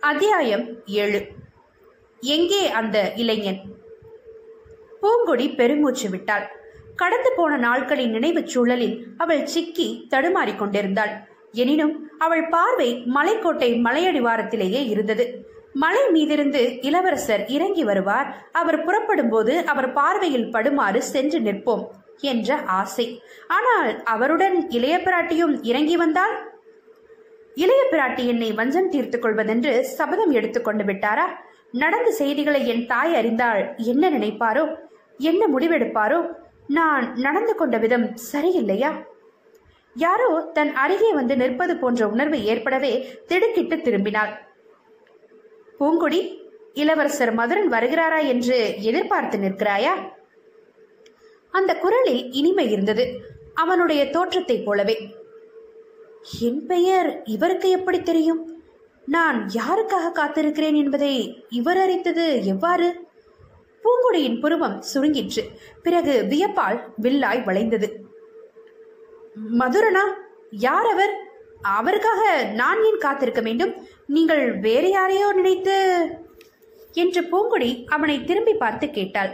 அத்தியாயம் 0.00 0.64
ஏழு. 1.02 1.20
எங்கே 2.20 2.70
அந்த 2.70 3.12
இளைஞன்? 3.16 3.60
பூங்கொடி 5.00 5.54
பெருமூச்சு 5.54 6.10
விட்டாள். 6.10 6.46
கடந்து 6.96 7.32
போன 7.36 7.56
நாட்களின் 7.56 8.10
நினைவுச் 8.10 8.46
சூழலில் 8.46 9.06
அவள் 9.16 9.46
சிக்கி 9.46 10.06
தடுமாறிக் 10.08 10.58
கொண்டிருந்தாள். 10.58 11.10
எனினும் 11.52 12.10
அவள் 12.18 12.48
பார்வை 12.48 13.02
மலைக்கோட்டை 13.14 13.80
மலையடிவாரத்திலேயே 13.82 14.88
இருந்தது. 14.88 15.54
மலை 15.72 16.02
மீதிருந்து 16.06 16.78
இளவரசர் 16.80 17.46
இறங்கி 17.46 17.84
வருவார். 17.84 18.48
அவர் 18.52 18.84
புறப்படும் 18.84 19.28
போது 19.28 19.66
அவர் 19.66 19.92
பார்வையில் 19.92 20.50
படுமாறு 20.50 21.02
சென்று 21.02 21.38
நிற்போம் 21.38 21.84
என்ற 22.20 22.56
ஆசை. 22.56 23.22
ஆனால் 23.48 24.02
அவருடன் 24.04 24.70
இளைய 24.70 24.96
பிராட்டியும் 24.96 25.58
இறங்கி 25.62 25.96
வந்தால் 25.96 26.36
இளைய 27.54 27.82
பிராட்டி 27.90 28.26
என்னை 28.26 28.52
வஞ்சம் 28.52 28.88
தீர்த்துக் 28.88 29.22
கொள்வதென்று 29.24 29.80
சபதம் 29.80 30.30
எடுத்துக்கொண்டு 30.30 30.84
விட்டாரா? 30.84 31.26
நடந்த 31.72 32.10
செய்திகளை 32.10 32.68
என் 32.68 32.86
தாய் 32.86 33.14
அறிந்தால் 33.14 33.74
என்ன 33.76 34.10
நினைப்பாரோ? 34.10 34.74
என்ன 35.18 35.46
முடிவெடுப்பாரோ? 35.46 36.32
நான் 36.66 37.16
நடந்து 37.16 37.54
கொண்ட 37.54 37.78
விதம் 37.78 38.14
சரியில்லையா? 38.32 39.06
யாரோ 39.94 40.50
தன் 40.52 40.74
அருகே 40.74 41.12
வந்து 41.12 41.36
நிற்பது 41.36 41.76
போன்ற 41.76 42.08
உணர்வு 42.08 42.44
ஏற்படவே 42.44 43.20
திடுக்கிட்டு 43.26 43.76
திரும்பினாள். 43.76 44.28
பூங்குடி 45.78 46.42
இளவரசர் 46.74 47.34
மதுரன் 47.34 47.72
வருகிறாரா 47.72 48.26
என்று 48.26 48.82
எதிர்பார்த்து 48.82 49.38
நிற்கிறாயா? 49.38 49.92
அந்த 51.50 51.76
குரலில் 51.76 52.32
இனிமை 52.32 52.70
இருந்தது. 52.70 53.20
அவனுடைய 53.54 54.10
தோற்றத்தைப் 54.10 54.64
போலவே. 54.64 55.14
என் 56.40 56.66
பெயர் 56.66 57.22
இவருக்கு 57.24 57.70
எப்படி 57.70 58.02
தெரியும்? 58.02 58.55
நான் 59.06 59.50
யாருக்காக 59.54 60.12
காத்திருக்கிறேன் 60.14 60.76
என்பதை 60.76 61.44
இவர் 61.48 61.78
அறித்தது 61.78 62.46
எவ்வாறு? 62.46 63.08
பூங்குடியின் 63.84 64.40
புருவம் 64.40 64.82
சுருங்கிற்று. 64.94 65.42
பிறகு 65.82 66.26
வியப்பால் 66.28 66.80
வில்லாய் 67.02 67.44
வளைந்தது. 67.44 68.04
மதுரனா? 69.58 70.04
யார் 70.50 70.86
அவர் 70.86 71.20
அவருக்காக 71.62 72.44
நான் 72.44 72.84
ஏன் 72.84 72.98
காத்திருக்க 72.98 73.40
வேண்டும்? 73.40 73.74
நீங்கள் 74.06 74.58
வேறு 74.58 74.90
யாரையோ 74.90 75.32
நினைத்து? 75.32 76.06
என்று 76.92 77.22
பூங்குடி 77.22 77.84
அவனை 77.86 78.24
திரும்பி 78.24 78.54
பார்த்து 78.54 78.90
கேட்டாள். 78.90 79.30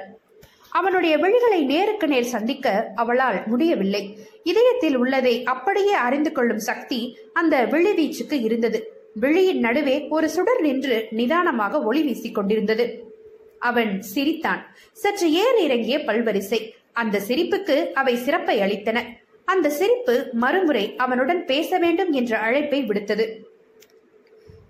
அவனுடைய 0.71 1.19
விழிகளை 1.19 1.65
நேருக்கு 1.65 2.07
நேர் 2.07 2.25
சந்திக்க 2.25 2.93
அவளால் 2.95 3.47
முடியவில்லை. 3.47 4.19
இதயத்தில் 4.43 4.97
உள்ளதை 4.97 5.45
அப்படியே 5.45 5.93
அறிந்து 5.93 6.33
கொள்ளும் 6.33 6.59
சக்தி 6.59 7.19
அந்த 7.33 7.67
விழிவீச்சுக்கு 7.67 8.43
இருந்தது. 8.43 9.02
விழியின் 9.15 9.59
நடுவே 9.59 10.07
ஒரு 10.09 10.29
சுடர் 10.29 10.61
நின்று 10.61 11.07
நிதானமாக 11.11 11.83
ஒளி 11.83 12.03
வீசிக் 12.03 12.35
கொண்டிருந்தது. 12.35 13.15
அவன் 13.59 14.03
சிரித்தான். 14.03 14.77
சற்று 14.93 15.33
ஏற 15.33 15.61
இறங்கிய 15.61 15.99
பல்வரிசை? 15.99 16.71
அந்த 16.93 17.21
சிரிப்புக்கு 17.29 17.93
அவை 17.93 18.17
சிறப்பை 18.17 18.59
அளித்தன. 18.59 19.01
அந்த 19.45 19.71
சிரிப்பு 19.71 20.29
மறுமுறை 20.33 20.97
அவனுடன் 20.97 21.45
பேச 21.45 21.79
வேண்டும் 21.79 22.13
என்ற 22.13 22.39
அழைப்பை 22.39 22.83
விடுத்தது. 22.83 23.27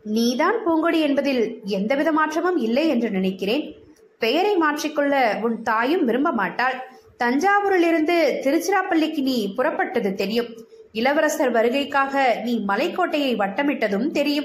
நீதான் 0.02 0.64
பூங்கொடி 0.64 1.00
என்பதில் 1.00 1.60
எந்தவித 1.64 2.12
மாற்றமும் 2.12 2.56
இல்லை 2.56 2.88
என்று 2.88 3.10
நினைக்கிறேன். 3.10 3.74
பெயரை 4.18 4.56
மாற்றிக்கொள்ள 4.56 5.40
உன் 5.40 5.62
தாயும் 5.62 6.04
விரும்ப 6.04 6.30
மாட்டாள். 6.30 6.74
தஞ்சாவூரிலிருந்து 7.18 8.16
திருச்சிராப்பள்ளிக்கு 8.44 9.22
நீ 9.22 9.54
புறப்பட்டது 9.56 10.14
தெரியும். 10.14 10.46
இளவரசர் 10.92 11.52
வருகைக்காக 11.52 12.42
நீ 12.42 12.64
மலைக்கோட்டையை 12.68 13.36
வட்டமிட்டதும் 13.36 14.10
தெரியும் 14.10 14.44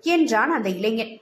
என்றான் 0.00 0.50
அந்த 0.50 0.68
இளைஞன். 0.68 1.20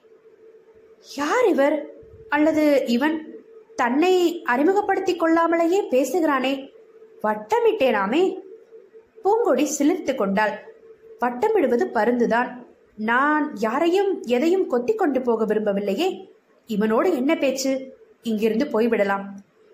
யார் 1.17 1.49
இவர்? 1.49 1.91
அல்லது 2.29 2.85
இவன் 2.87 3.35
தன்னை 3.77 4.43
அறிமுகப்படுத்திக் 4.43 5.25
கொள்ளாமலேயே 5.25 5.83
பேசுகிறானே? 5.91 6.71
வட்டமிட்டேனாமே? 7.23 8.41
பூங்கொடி 9.25 9.69
சிலிர்த்து 9.79 10.15
கொண்டாள். 10.15 10.75
வட்டமிடுவது 11.21 11.87
பருந்துதான். 11.95 12.67
நான் 12.97 13.57
யாரையும் 13.57 14.23
எதையும் 14.23 14.71
கொத்திக் 14.71 14.99
கொண்டு 14.99 15.23
போக 15.23 15.47
விரும்பவில்லையே. 15.47 16.31
இவனோடு 16.69 17.15
என்ன 17.15 17.37
பேச்சு? 17.37 17.97
இங்கிருந்து 18.23 18.65
போய்விடலாம் 18.65 19.25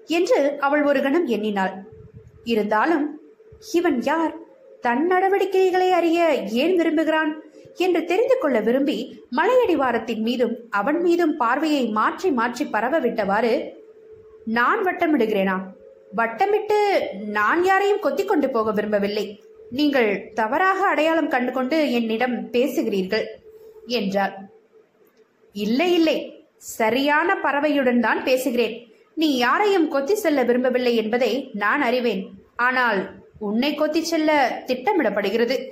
என்று 0.07 0.57
அவள் 0.61 0.83
ஒரு 0.83 1.03
கணம் 1.03 1.27
எண்ணினாள். 1.27 1.85
இருந்தாலும் 2.45 3.21
இவன் 3.73 4.03
யார்? 4.03 4.43
தன் 4.87 5.05
நடவடிக்கைகளை 5.13 5.89
அறிய 5.99 6.19
ஏன் 6.63 6.75
விரும்புகிறான் 6.81 7.33
என்று 7.85 8.01
தெரிந்து 8.11 8.37
கொள்ள 8.43 8.57
விரும்பி 8.67 8.97
மலையடிவாரத்தின் 9.39 10.23
மீதும் 10.27 10.55
அவன் 10.81 10.99
மீதும் 11.07 11.33
பார்வையை 11.43 11.85
மாற்றி 11.99 12.29
மாற்றி 12.39 12.65
பரவ 12.75 12.99
விட்டவாறு 13.05 13.55
நான் 14.59 14.81
வட்டமிடுகிறேனா? 14.87 15.57
வட்டமிட்டு 16.19 16.79
நான் 17.37 17.63
யாரையும் 17.69 18.03
கொத்திக் 18.05 18.31
கொண்டு 18.31 18.49
போக 18.51 18.73
விரும்பவில்லை. 18.79 19.27
நீங்கள் 19.79 20.11
தவறாக 20.41 20.81
அடையாளம் 20.93 21.33
கண்டுகொண்டு 21.35 21.79
என்னிடம் 21.99 22.37
பேசுகிறீர்கள் 22.55 23.25
என்றார் 23.99 24.35
இல்லை 25.55 25.89
இல்லை. 25.99 26.17
சரியான 26.77 27.29
பறவையுடன் 27.45 28.01
தான் 28.07 28.21
பேசுகிறேன். 28.29 28.75
நீ 29.21 29.29
யாரையும் 29.47 29.89
கொத்தி 29.95 30.15
செல்ல 30.15 30.43
விரும்பவில்லை 30.49 30.95
என்பதை 31.03 31.33
நான் 31.63 31.83
அறிவேன். 31.89 32.23
ஆனால் 32.67 33.01
உன்னை 33.45 33.75
கொத்தி 33.75 34.05
செல்ல 34.05 34.63
திட்டமிடப்படுகிறது 34.67 35.69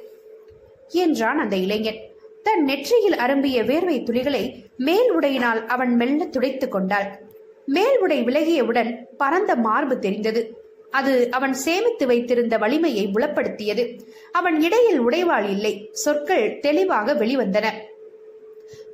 என்றான் 0.89 1.39
அந்த 1.39 1.57
இளைஞன். 1.57 2.11
தன் 2.43 2.65
நெற்றியில் 2.65 3.17
அரும்பிய 3.17 3.63
வேர்வை 3.65 4.03
துளிகளை 4.03 4.65
மேல் 4.77 5.19
உடையினால் 5.19 5.67
அவன் 5.67 5.97
மெல்ல 5.97 6.25
துடைத்துக் 6.25 6.71
கொண்டாள். 6.71 7.23
மேல் 7.67 7.99
உடை 7.99 8.23
விலகியவுடன் 8.23 9.09
பரந்த 9.17 9.57
மார்பு 9.57 9.99
தெரிந்தது. 9.99 10.65
அது 10.91 11.31
அவன் 11.31 11.53
சேமித்து 11.53 12.07
வைத்திருந்த 12.07 12.59
வலிமையை 12.59 13.07
புலப்படுத்தியது. 13.07 14.01
அவன் 14.33 14.63
இடையில் 14.63 15.01
உடைவாள் 15.01 15.51
இல்லை. 15.51 15.89
சொற்கள் 15.93 16.59
தெளிவாக 16.59 17.15
வெளிவந்தன. 17.15 17.71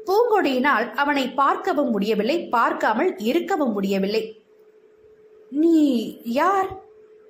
பூங்கொடியினால் 0.06 0.92
அவனை 0.94 1.30
பார்க்கவும் 1.30 1.90
முடியவில்லை. 1.90 2.48
பார்க்காமல் 2.48 3.16
இருக்கவும் 3.18 3.72
முடியவில்லை. 3.72 4.40
நீ 5.50 6.18
யார்? 6.24 6.82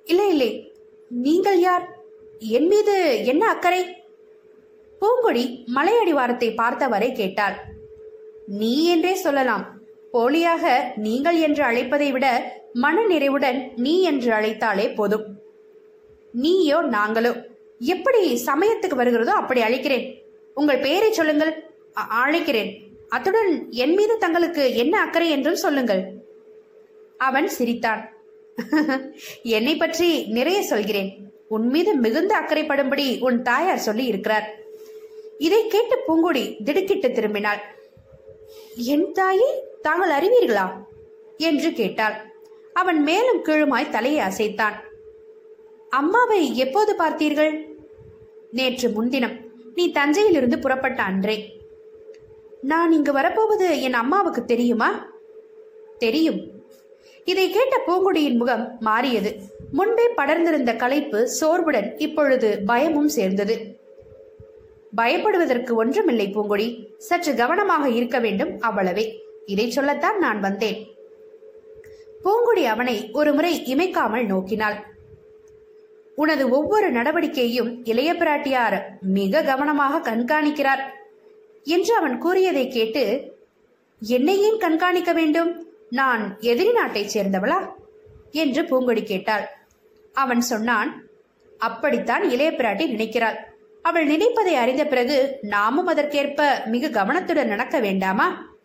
இல்லை 0.05 0.29
இல்லை. 0.29 0.68
நீங்கள் 1.09 1.59
யார்? 1.59 1.97
என் 2.39 2.67
மீது 2.67 3.25
என்ன 3.25 3.49
அக்கறை? 3.49 4.03
பூங்கொடி 4.99 5.65
மலையடிவாரத்தை 5.75 6.53
பார்த்தவரை 6.55 7.13
கேட்டாள். 7.13 7.53
நீ 8.47 8.85
என்றே 8.85 9.13
சொல்லலாம். 9.13 9.77
போலியாக 10.13 10.75
நீங்கள் 10.95 11.39
என்று 11.39 11.63
அழைப்பதை 11.63 12.11
விட 12.11 12.53
மன 12.73 13.05
நிறைவுடன் 13.05 13.71
நீ 13.75 14.01
என்று 14.01 14.33
அழைத்தாலே 14.33 14.95
போதும். 14.95 15.39
நீயோ 16.31 16.81
நாங்களோ? 16.81 17.45
எப்படி 17.79 18.43
சமயத்துக்கு 18.45 18.95
வருகிறதோ 18.95 19.31
அப்படி 19.31 19.61
அழைக்கிறேன். 19.61 20.21
உங்கள் 20.53 20.79
பெயரை 20.79 21.11
சொல்லுங்கள். 21.11 21.69
அ- 21.97 22.25
அழைக்கிறேன். 22.25 22.87
அத்துடன் 23.09 23.67
என் 23.69 23.93
மீது 23.93 24.17
தங்களுக்கு 24.17 24.75
என்ன 24.75 25.01
அக்கறை 25.01 25.29
என்றும் 25.29 25.55
சொல்லுங்கள். 25.55 26.11
அவன் 27.17 27.47
சிரித்தான். 27.47 28.13
என்னை 29.43 29.77
பற்றி 29.77 30.25
நிறைய 30.25 30.61
சொல்கிறேன். 30.61 31.31
உன் 31.47 31.67
மீது 31.67 31.93
மிகுந்த 31.93 32.39
அக்கறைப்படும்படி 32.39 33.19
உன் 33.19 33.41
தாயார் 33.41 33.77
சொல்லி 33.77 34.05
இருக்கிறார். 34.05 34.57
இதை 35.37 35.67
கேட்டு 35.67 35.97
பூங்குடி 36.07 36.63
திடுக்கிட்டு 36.63 37.07
திரும்பினாள். 37.07 37.59
என் 38.75 39.11
தாயை 39.11 39.63
தாங்கள் 39.81 40.09
அறிவீர்களா? 40.09 40.71
என்று 41.37 41.71
கேட்டாள். 41.71 42.13
அவன் 42.73 43.01
மேலும் 43.01 43.43
கீழுமாய் 43.43 43.89
தலையை 43.89 44.27
அசைத்தான். 44.27 44.73
அம்மாவை 45.89 46.57
எப்போது 46.57 46.95
பார்த்தீர்கள்? 46.95 47.65
நேற்று 48.51 48.89
முன்தினம். 48.89 49.37
நீ 49.75 49.91
தஞ்சையிலிருந்து 49.91 50.59
புறப்பட்ட 50.59 51.03
அன்றே. 51.03 51.61
நான் 52.61 52.91
இங்கு 52.91 53.11
வரப்போவது 53.11 53.81
என் 53.81 53.93
அம்மாவுக்கு 53.93 54.45
தெரியுமா? 54.45 55.13
தெரியும். 55.97 56.58
இதை 57.31 57.45
கேட்ட 57.49 57.75
பூங்குடியின் 57.87 58.37
முகம் 58.37 58.77
மாறியது. 58.79 59.31
முன்பே 59.71 60.05
படர்ந்திருந்த 60.17 60.75
களைப்பு 60.75 61.19
சோர்வுடன் 61.39 61.89
இப்பொழுது 61.97 62.49
பயமும் 62.65 63.07
சேர்ந்தது. 63.07 63.55
பயப்படுவதற்கு 64.97 65.71
ஒன்றுமில்லை 65.75 66.27
பூங்குடி. 66.35 66.67
சற்று 66.97 67.35
கவனமாக 67.35 67.89
இருக்க 67.89 68.19
வேண்டும் 68.19 68.51
அவ்வளவே. 68.61 69.05
இதை 69.45 69.69
சொல்லத்தான் 69.69 70.17
நான் 70.17 70.39
வந்தேன். 70.39 70.79
பூங்குடி 72.23 72.65
அவனை 72.65 73.09
ஒருமுறை 73.13 73.53
இமைக்காமல் 73.75 74.25
நோக்கினாள். 74.33 74.77
உனது 76.15 76.49
ஒவ்வொரு 76.49 76.91
நடவடிக்கையையும் 76.91 77.71
இளைய 77.83 78.13
பிராட்டியார் 78.13 78.79
மிக 79.01 79.41
கவனமாக 79.41 80.03
கண்காணிக்கிறார். 80.09 80.83
என்று 81.63 81.95
அவன் 81.95 82.17
கூறியதை 82.17 82.67
கேட்டு 82.67 83.03
என்னை 84.01 84.35
ஏன் 84.41 84.57
கண்காணிக்க 84.57 85.13
வேண்டும்? 85.13 85.51
நான் 85.89 86.37
எதிரி 86.39 86.71
நாட்டைச் 86.71 87.17
சேர்ந்தவளா? 87.17 87.67
என்று 88.31 88.63
பூங்கொடி 88.63 89.03
கேட்டாள். 89.03 89.49
அவன் 90.13 90.41
சொன்னான் 90.41 91.03
அப்படித்தான் 91.57 92.29
இளைய 92.29 92.51
பிராட்டி 92.51 92.87
நினைக்கிறாள். 92.87 93.35
அவள் 93.81 94.05
நினைப்பதை 94.05 94.55
அறிந்த 94.55 94.85
பிறகு 94.85 95.37
நாமும் 95.41 95.87
அதற்கேற்ப 95.87 96.61
மிக 96.65 96.89
கவனத்துடன் 96.89 97.47
நடக்க 97.47 97.79
வேண்டாமா? 97.79 98.55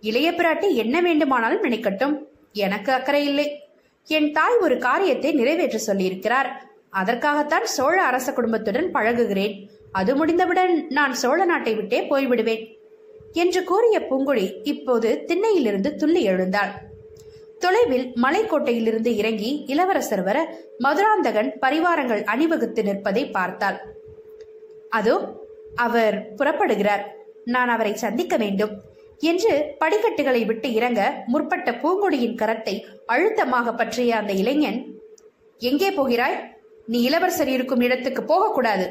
இளைய 0.00 0.32
பிராட்டி 0.32 0.74
என்ன 0.74 1.00
வேண்டுமானாலும் 1.00 1.64
நினைக்கட்டும். 1.64 2.18
எனக்கு 2.52 2.92
அக்கறை 2.92 3.24
இல்லை. 3.24 3.68
என் 4.04 4.32
தாய் 4.32 4.56
ஒரு 4.60 4.78
காரியத்தை 4.78 5.32
நிறைவேற்ற 5.32 5.94
சொல்லியிருக்கிறார். 5.94 6.48
அதற்காகத்தான் 6.90 7.66
சோழ 7.66 8.02
அரச 8.02 8.32
குடும்பத்துடன் 8.32 8.92
பழகுகிறேன். 8.92 9.66
அது 9.92 10.16
முடிந்தவுடன் 10.16 10.86
நான் 10.88 11.12
சோழ 11.12 11.44
நாட்டை 11.44 11.74
விட்டே 11.74 12.00
போய்விடுவேன். 12.00 12.79
என்று 13.32 13.64
கூறிய 13.64 13.98
பூங்குழி 14.10 14.60
இப்போது 14.62 15.24
திண்ணையிலிருந்து 15.28 15.94
துள்ளி 15.94 16.22
எழுந்தாள். 16.22 16.72
தொலைவில் 17.58 18.12
மலைக்கோட்டையிலிருந்து 18.22 19.06
இறங்கி 19.06 19.64
இளவரசர் 19.66 20.22
வர 20.22 20.38
மதுராந்தகன் 20.78 21.50
பரிவாரங்கள் 21.60 22.22
அணிவகுத்து 22.24 22.82
நிற்பதை 22.82 23.30
பார்த்தாள். 23.30 23.78
அதோ 24.88 25.16
அவர் 25.76 26.34
புறப்படுகிறார். 26.36 27.04
நான் 27.44 27.68
அவரை 27.68 27.92
சந்திக்க 27.94 28.36
வேண்டும் 28.36 28.72
என்று 29.20 29.76
படிக்கட்டுகளை 29.78 30.44
விட்டு 30.46 30.72
இறங்க 30.72 31.24
முற்பட்ட 31.26 31.70
பூங்குழியின் 31.72 32.38
கரத்தை 32.42 32.74
அழுத்தமாக 33.06 33.72
பற்றிய 33.72 34.16
அந்த 34.16 34.32
இளைஞன் 34.32 34.80
எங்கே 35.60 35.90
போகிறாய்? 35.90 36.36
நீ 36.88 37.02
இளவரசர் 37.02 37.48
இருக்கும் 37.48 37.80
இடத்துக்கு 37.80 38.22
போகக்கூடாது 38.22 38.86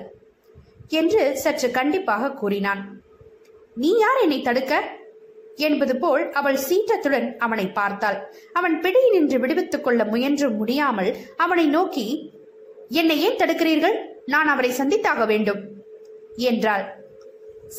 என்று 0.88 1.36
சற்று 1.36 1.72
கண்டிப்பாக 1.72 2.34
கூறினான். 2.34 2.99
நீ 3.76 3.98
யார் 3.98 4.22
என்னை 4.22 4.42
தடுக்க? 4.42 4.98
என்பது 5.56 5.98
போல் 5.98 6.32
அவள் 6.32 6.60
சீற்றத்துடன் 6.70 7.36
அவனை 7.38 7.68
பார்த்தாள். 7.68 8.34
அவன் 8.54 8.82
பிடியில் 8.82 9.12
நின்று 9.12 9.40
விடுவித்துக் 9.40 9.84
கொள்ள 9.84 10.06
முயன்று 10.06 10.50
முடியாமல் 10.50 11.16
அவனை 11.38 11.66
நோக்கி 11.66 12.32
என்னை 12.90 13.22
ஏன் 13.22 13.38
தடுக்கிறீர்கள்? 13.38 13.96
நான் 14.26 14.48
அவரை 14.48 14.72
சந்தித்தாக 14.72 15.26
வேண்டும் 15.26 15.60
என்றாள். 16.36 16.96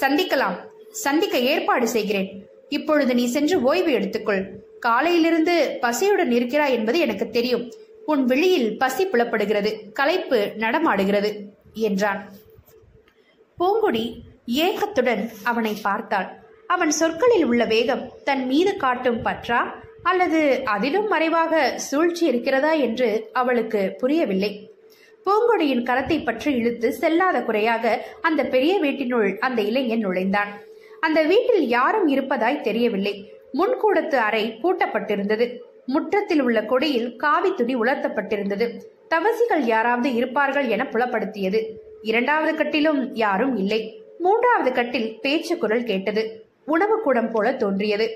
சந்திக்கலாம். 0.01 0.69
சந்திக்க 0.91 1.39
ஏற்பாடு 1.39 1.89
செய்கிறேன். 1.89 2.47
இப்பொழுது 2.69 3.15
நீ 3.15 3.27
சென்று 3.27 3.63
ஓய்வு 3.63 3.91
எடுத்துக்கொள். 3.91 4.49
காலையிலிருந்து 4.81 5.79
பசியுடன் 5.83 6.31
இருக்கிறாய் 6.31 6.73
என்பது 6.73 6.99
எனக்கு 6.99 7.31
தெரியும். 7.31 7.73
உன் 8.07 8.25
விழியில் 8.25 8.79
பசி 8.79 9.07
புலப்படுகிறது. 9.07 9.93
களைப்பு 9.93 10.53
நடமாடுகிறது 10.57 11.53
என்றான். 11.73 12.33
பூங்குடி 13.59 14.17
ஏக்கத்துடன் 14.55 15.31
அவனை 15.43 15.77
பார்த்தாள். 15.83 16.29
அவன் 16.67 16.91
சொற்களில் 16.91 17.45
உள்ள 17.45 17.65
வேகம் 17.65 18.13
தன் 18.25 18.47
மீது 18.47 18.77
காட்டும் 18.77 19.25
பற்றா 19.25 19.65
அல்லது 20.03 20.63
அதிலும் 20.65 21.07
மறைவாக 21.07 21.73
சூழ்ச்சி 21.77 22.27
இருக்கிறதா 22.27 22.73
என்று 22.73 23.31
அவளுக்கு 23.33 23.97
புரியவில்லை. 23.99 24.71
பூங்கொடியின் 25.27 25.83
கரத்தை 25.83 26.25
பற்றி 26.25 26.55
இழுத்து 26.55 26.97
செல்லாத 27.01 27.45
குறையாக 27.45 28.05
அந்த 28.21 28.45
பெரிய 28.45 28.79
வீட்டினுள் 28.79 29.39
அந்த 29.39 29.63
இளைஞன் 29.63 30.01
நுழைந்தான். 30.01 30.49
அந்த 31.01 31.23
வீட்டில் 31.23 31.69
யாரும் 31.69 32.09
இருப்பதாய் 32.09 32.61
தெரியவில்லை. 32.61 33.33
முன்கூடத்து 33.55 34.15
அறை 34.15 34.59
பூட்டப்பட்டிருந்தது. 34.63 35.57
முற்றத்தில் 35.87 36.41
உள்ள 36.41 36.65
கொடியில் 36.65 37.17
காவி 37.17 37.55
துணி 37.55 37.77
உலர்த்தப்பட்டிருந்தது. 37.77 38.79
தவசிகள் 39.09 39.65
யாராவது 39.65 40.15
இருப்பார்கள் 40.15 40.69
என 40.69 40.85
புலப்படுத்தியது. 40.85 41.63
இரண்டாவது 42.03 42.55
கட்டிலும் 42.55 43.15
யாரும் 43.15 43.57
இல்லை. 43.57 44.00
மூன்றாவது 44.25 44.73
கட்டில் 44.73 45.21
பேச்சு 45.21 45.59
குரல் 45.59 45.85
கேட்டது. 45.85 46.47
உணவு 46.65 47.01
கூடம் 47.01 47.31
போல 47.31 47.53
தோன்றியது. 47.53 48.07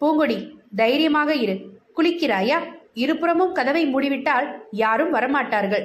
பூங்கொடி 0.00 0.58
தைரியமாக 0.76 1.34
இரு. 1.34 1.56
குளிக்கிறாயா? 1.96 2.58
இருபுறமும் 2.94 3.52
கதவை 3.52 3.94
மூடிவிட்டால் 3.94 4.48
யாரும் 4.70 5.14
வரமாட்டார்கள். 5.14 5.84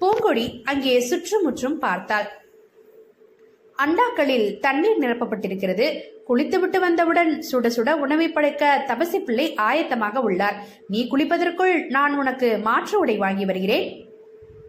பூங்கொடி 0.00 0.62
அங்கே 0.64 1.00
சுற்றுமுற்றும் 1.00 1.78
பார்த்தாள். 1.78 2.28
அண்டாக்களில் 3.76 4.58
தண்ணீர் 4.60 4.98
நிரப்பப்பட்டிருக்கிறது. 4.98 6.00
குளித்துவிட்டு 6.26 6.80
வந்தவுடன் 6.80 7.42
சுட 7.50 7.66
சுட 7.76 7.90
உணவை 7.92 8.30
படைக்க 8.30 8.84
தபசி 8.86 9.18
பிள்ளை 9.24 9.54
ஆயத்தமாக 9.54 10.16
உள்ளார். 10.16 10.56
நீ 10.88 11.08
குளிப்பதற்குள் 11.10 11.86
நான் 11.88 12.18
உனக்கு 12.18 12.58
மாற்று 12.58 12.98
உடை 12.98 13.16
வாங்கி 13.16 13.44
வருகிறேன். 13.44 14.07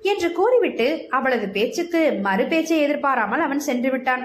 என்று 0.01 0.31
கூறிவிட்டு 0.31 1.05
அவளது 1.09 1.47
பேச்சுக்கு 1.49 2.11
மறு 2.21 2.45
பேச்சை 2.45 2.79
எதிர்பாராமல் 2.79 3.39
அவன் 3.39 3.59
சென்று 3.59 3.91
விட்டான். 3.91 4.23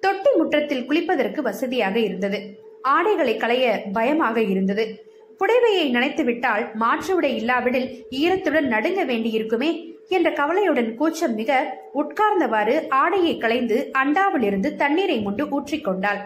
தொட்டி 0.00 0.30
முற்றத்தில் 0.36 0.86
குளிப்பதற்கு 0.88 1.40
வசதியாக 1.40 1.98
இருந்தது. 1.98 2.56
ஆடைகளை 2.82 3.36
களைய 3.36 3.82
பயமாக 3.92 4.40
இருந்தது. 4.40 5.10
புடைவையை 5.38 5.90
நினைத்து 5.90 6.24
விட்டால் 6.24 6.70
மாற்று 6.74 7.14
உடை 7.16 7.36
இல்லாவிடில் 7.36 8.06
ஈரத்துடன் 8.10 8.66
நடுங்க 8.66 9.04
வேண்டியிருக்குமே 9.04 9.70
என்ற 10.08 10.32
கவலையுடன் 10.32 10.94
கூச்சம் 10.94 11.34
மிக 11.34 11.78
உட்கார்ந்தவாறு 11.94 12.88
ஆடையை 12.88 13.38
களைந்து 13.38 13.90
அண்டாவிலிருந்து 13.98 14.76
தண்ணீரை 14.76 15.18
முண்டு 15.26 15.44
ஊற்றிக்கொண்டாள் 15.50 16.20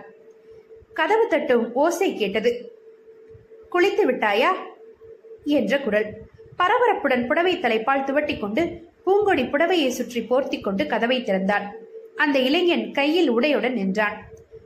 கதவு 0.92 1.26
தட்டும் 1.26 1.74
ஓசை 1.74 2.14
கேட்டது. 2.14 2.74
குளித்து 3.72 4.04
விட்டாயா? 4.10 4.52
என்ற 5.44 5.78
குரல். 5.78 6.08
பரபரப்புடன் 6.58 7.26
புடவை 7.26 7.60
தலைப்பால் 7.60 8.06
துவட்டி 8.08 8.38
கொண்டு 8.38 8.62
பூங்கொடி 9.04 9.42
புடவையை 9.42 9.88
சுற்றி 9.88 10.20
போர்த்தி 10.20 10.60
கொண்டு 10.60 10.86
கதவை 10.86 11.22
திறந்தான் 11.22 11.66
அந்த 12.16 12.38
இளைஞன் 12.38 12.92
கையில் 12.92 13.30
உடையுடன் 13.32 13.72
நின்றான். 13.72 14.16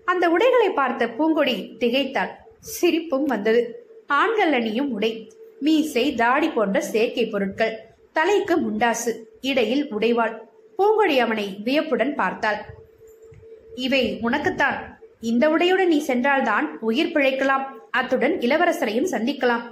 அந்த 0.05 0.31
உடைகளை 0.31 0.71
பார்த்த 0.71 1.09
பூங்கொடி 1.09 1.77
திகைத்தாள். 1.79 2.33
சிரிப்பும் 2.59 3.25
வந்தது. 3.25 3.63
ஆண்கள் 4.07 4.53
அணியும் 4.53 4.91
உடை 4.93 5.33
மீசை 5.61 6.15
தாடி 6.15 6.49
போன்ற 6.49 6.81
செயற்கை 6.81 7.27
பொருட்கள் 7.27 7.75
தலைக்கு 8.13 8.55
முண்டாசு 8.61 9.13
இடையில் 9.41 9.85
உடைவாள். 9.95 10.35
பூங்கொடி 10.79 11.19
அவனை 11.19 11.47
வியப்புடன் 11.65 12.15
பார்த்தாள். 12.15 12.61
இவை 13.75 14.19
உனக்குத்தான். 14.23 14.79
இந்த 15.21 15.49
உடையுடன் 15.49 15.87
நீ 15.87 15.99
சென்றால்தான் 15.99 16.79
உயிர் 16.81 17.13
பிழைக்கலாம். 17.15 17.65
அத்துடன் 17.91 18.37
இளவரசரையும் 18.39 19.13
சந்திக்கலாம். 19.15 19.65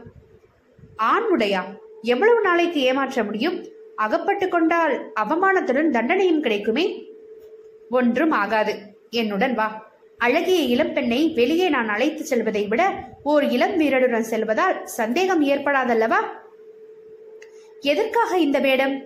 ஆண் 0.97 1.29
உடையா? 1.37 1.63
எவ்வளவு 2.03 2.41
நாளைக்கு 2.41 2.81
ஏமாற்ற 2.81 3.25
முடியும்? 3.25 3.65
அகப்பட்டு 3.97 4.49
கொண்டால் 4.49 5.13
அவமானத்துடன் 5.21 5.91
தண்டனையும் 5.91 6.41
கிடைக்குமே? 6.41 7.05
ஒன்றும் 7.91 8.31
ஆகாது. 8.31 8.75
என்னுடன் 9.11 9.55
வா. 9.55 9.87
அழகிய 10.19 10.77
இளம்பெண்ணை 10.77 11.33
வெளியே 11.33 11.69
நான் 11.69 11.89
அழைத்து 11.89 12.25
செல்வதை 12.25 12.67
விட 12.67 12.95
ஓர் 13.23 13.45
இளம் 13.45 13.81
வீரருடன் 13.81 14.21
செல்வதால் 14.21 14.87
சந்தேகம் 14.87 15.43
ஏற்படாதல்லவா? 15.43 16.17
எதற்காக 17.81 18.39
இந்த 18.39 18.59
வேடம்? 18.59 19.03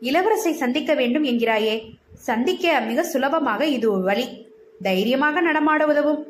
இளவரசை 0.00 0.52
சந்திக்க 0.52 0.94
வேண்டும் 0.94 1.24
என்கிறாயே. 1.24 1.82
சந்திக்க 2.14 2.80
மிக 2.80 3.02
சுலபமாக 3.02 3.66
இது 3.66 3.92
ஒரு 3.92 4.02
வழி. 4.02 4.46
தைரியமாக 4.82 5.40
நடமாட 5.40 5.86
உதவும். 5.86 6.26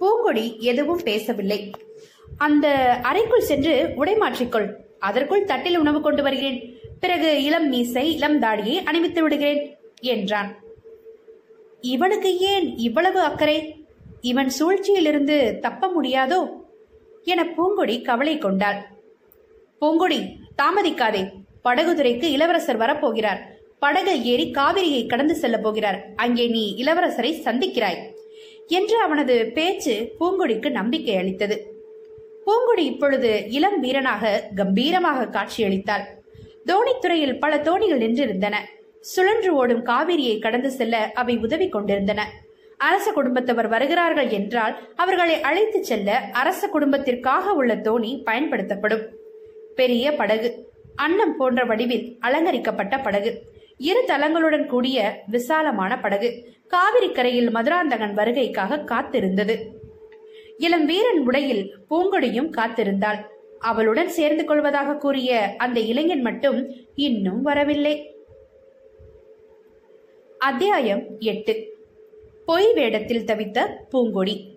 பூங்கொடி 0.00 0.58
எதுவும் 0.58 1.00
பேசவில்லை. 1.04 1.70
அந்த 2.36 2.98
அறைக்குள் 3.02 3.40
சென்று 3.40 3.92
உடை 3.94 4.14
மாற்றிக்கொள். 4.14 4.72
அதற்குள் 4.98 5.44
தட்டில் 5.44 5.78
உணவு 5.78 6.00
கொண்டு 6.00 6.22
வருகிறேன். 6.22 6.78
பிறகு 7.00 7.42
இளம் 7.42 7.68
மீசை 7.68 8.14
இளம் 8.14 8.38
தாடியை 8.38 8.82
அணிவித்து 8.82 9.22
விடுகிறேன் 9.22 9.76
என்றான். 10.00 10.62
இவனுக்கு 11.80 12.38
ஏன் 12.38 12.76
இவ்வளவு 12.76 13.20
அக்கறை? 13.20 13.86
இவன் 14.20 14.50
சூழ்ச்சியிலிருந்து 14.60 15.58
தப்ப 15.58 15.92
முடியாதோ? 16.00 16.48
என 17.24 17.44
பூங்கொடி 17.44 18.02
கவலை 18.02 18.38
கொண்டாள். 18.38 18.86
பூங்கொடி 19.80 20.36
தாமதிக்காதே. 20.62 21.30
படகுதுறைக்கு 21.64 22.22
இளவரசர் 22.22 22.78
வரப்போகிறார். 22.78 23.38
படகை 23.78 24.24
ஏறி 24.24 24.50
காவிரியை 24.50 25.06
கடந்து 25.06 25.34
செல்ல 25.34 25.58
போகிறார். 25.58 26.04
அங்கே 26.16 26.46
நீ 26.46 26.74
இளவரசரை 26.78 27.32
சந்திக்கிறாய். 27.44 28.12
என்று 28.68 28.98
அவனது 28.98 29.50
பேச்சு 29.54 30.14
பூங்கொடிக்கு 30.20 30.70
நம்பிக்கை 30.70 31.16
அளித்தது. 31.16 31.73
பூங்குடி 32.46 32.84
இப்பொழுது 32.92 33.50
இளம் 33.50 33.78
வீரனாக 33.80 34.32
கம்பீரமாக 34.56 35.28
காட்சியளித்தாள் 35.36 36.04
தோணித்துறையில் 36.70 37.38
பல 37.38 37.56
தோணிகள் 37.58 38.02
நின்றிருந்தன. 38.04 38.56
சுழன்று 39.00 39.50
ஓடும் 39.54 39.86
காவிரியை 39.86 40.36
கடந்து 40.38 40.70
செல்ல 40.70 41.10
அவை 41.14 41.34
உதவி 41.36 41.68
கொண்டிருந்தன. 41.68 42.20
அரச 42.76 43.06
குடும்பத்தவர் 43.12 43.68
வருகிறார்கள் 43.68 44.28
என்றால் 44.28 44.74
அவர்களை 44.96 45.40
அழைத்துச் 45.40 45.84
செல்ல 45.84 46.18
அரச 46.32 46.68
குடும்பத்திற்காக 46.68 47.52
உள்ள 47.52 47.74
தோணி 47.76 48.22
பயன்படுத்தப்படும். 48.24 49.04
பெரிய 49.74 50.12
படகு 50.12 50.50
அன்னம் 50.96 51.36
போன்ற 51.36 51.64
வடிவில் 51.64 52.06
அலங்கரிக்கப்பட்ட 52.20 52.98
படகு 52.98 53.30
இரு 53.78 54.02
தளங்களுடன் 54.08 54.66
கூடிய 54.66 54.98
விசாலமான 55.26 55.92
படகு 56.00 56.28
காவிரி 56.66 57.08
கரையில் 57.12 57.50
மதுராந்தகன் 57.50 58.14
வருகைக்காக 58.16 58.84
காத்திருந்தது. 58.92 59.56
இளம் 60.58 60.84
வீரன் 60.84 61.18
உடையில் 61.18 61.76
பூங்கொடியும் 61.90 62.50
காத்திருந்தாள். 62.50 63.20
அவளுடன் 63.58 64.08
சேர்ந்து 64.08 64.44
கொள்வதாக 64.44 64.94
கூறிய 64.94 65.54
அந்த 65.58 65.80
இளைஞன் 65.80 66.20
மட்டும் 66.20 66.72
இன்னும் 66.94 67.42
வரவில்லை. 67.42 68.16
அத்தியாயம் 70.38 71.02
எட்டு. 71.18 71.76
பொய் 72.46 72.72
வேடத்தில் 72.72 73.24
தவித்த 73.24 73.68
பூங்கொடி. 73.92 74.52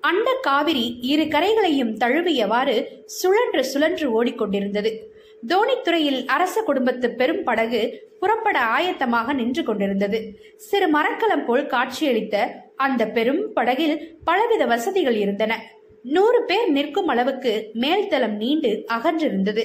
அண்ட 0.00 0.38
காவிரி 0.40 0.98
இரு 1.00 1.22
கரைகளையும் 1.22 1.94
தழுவியவாறு 1.94 3.04
சுழன்று 3.04 3.64
சுழன்று 3.64 4.24
ஓடிக்கொண்டிருந்தது. 4.24 4.98
தோணித்துறையில் 5.42 6.20
அரச 6.26 6.62
குடும்பத்து 6.62 7.10
பெரும் 7.10 7.42
படகு 7.44 7.80
புறப்பட 8.20 8.58
ஆயத்தமாக 8.76 9.32
நின்று 9.32 9.62
கொண்டிருந்தது. 9.62 10.18
சிறு 10.56 10.88
மரக்கலம் 10.88 11.44
போல் 11.44 11.66
காட்சியளித்த 11.66 12.36
அந்த 12.76 13.06
பெரும் 13.06 13.52
படகில் 13.52 14.18
பலவித 14.24 14.66
வசதிகள் 14.66 15.14
இருந்தன. 15.14 15.58
நூறு 16.02 16.44
பேர் 16.44 16.70
நிற்கும் 16.70 17.06
அளவுக்கு 17.06 17.70
மேல்தளம் 17.74 18.36
நீண்டு 18.36 18.84
அகன்றிருந்தது. 18.92 19.64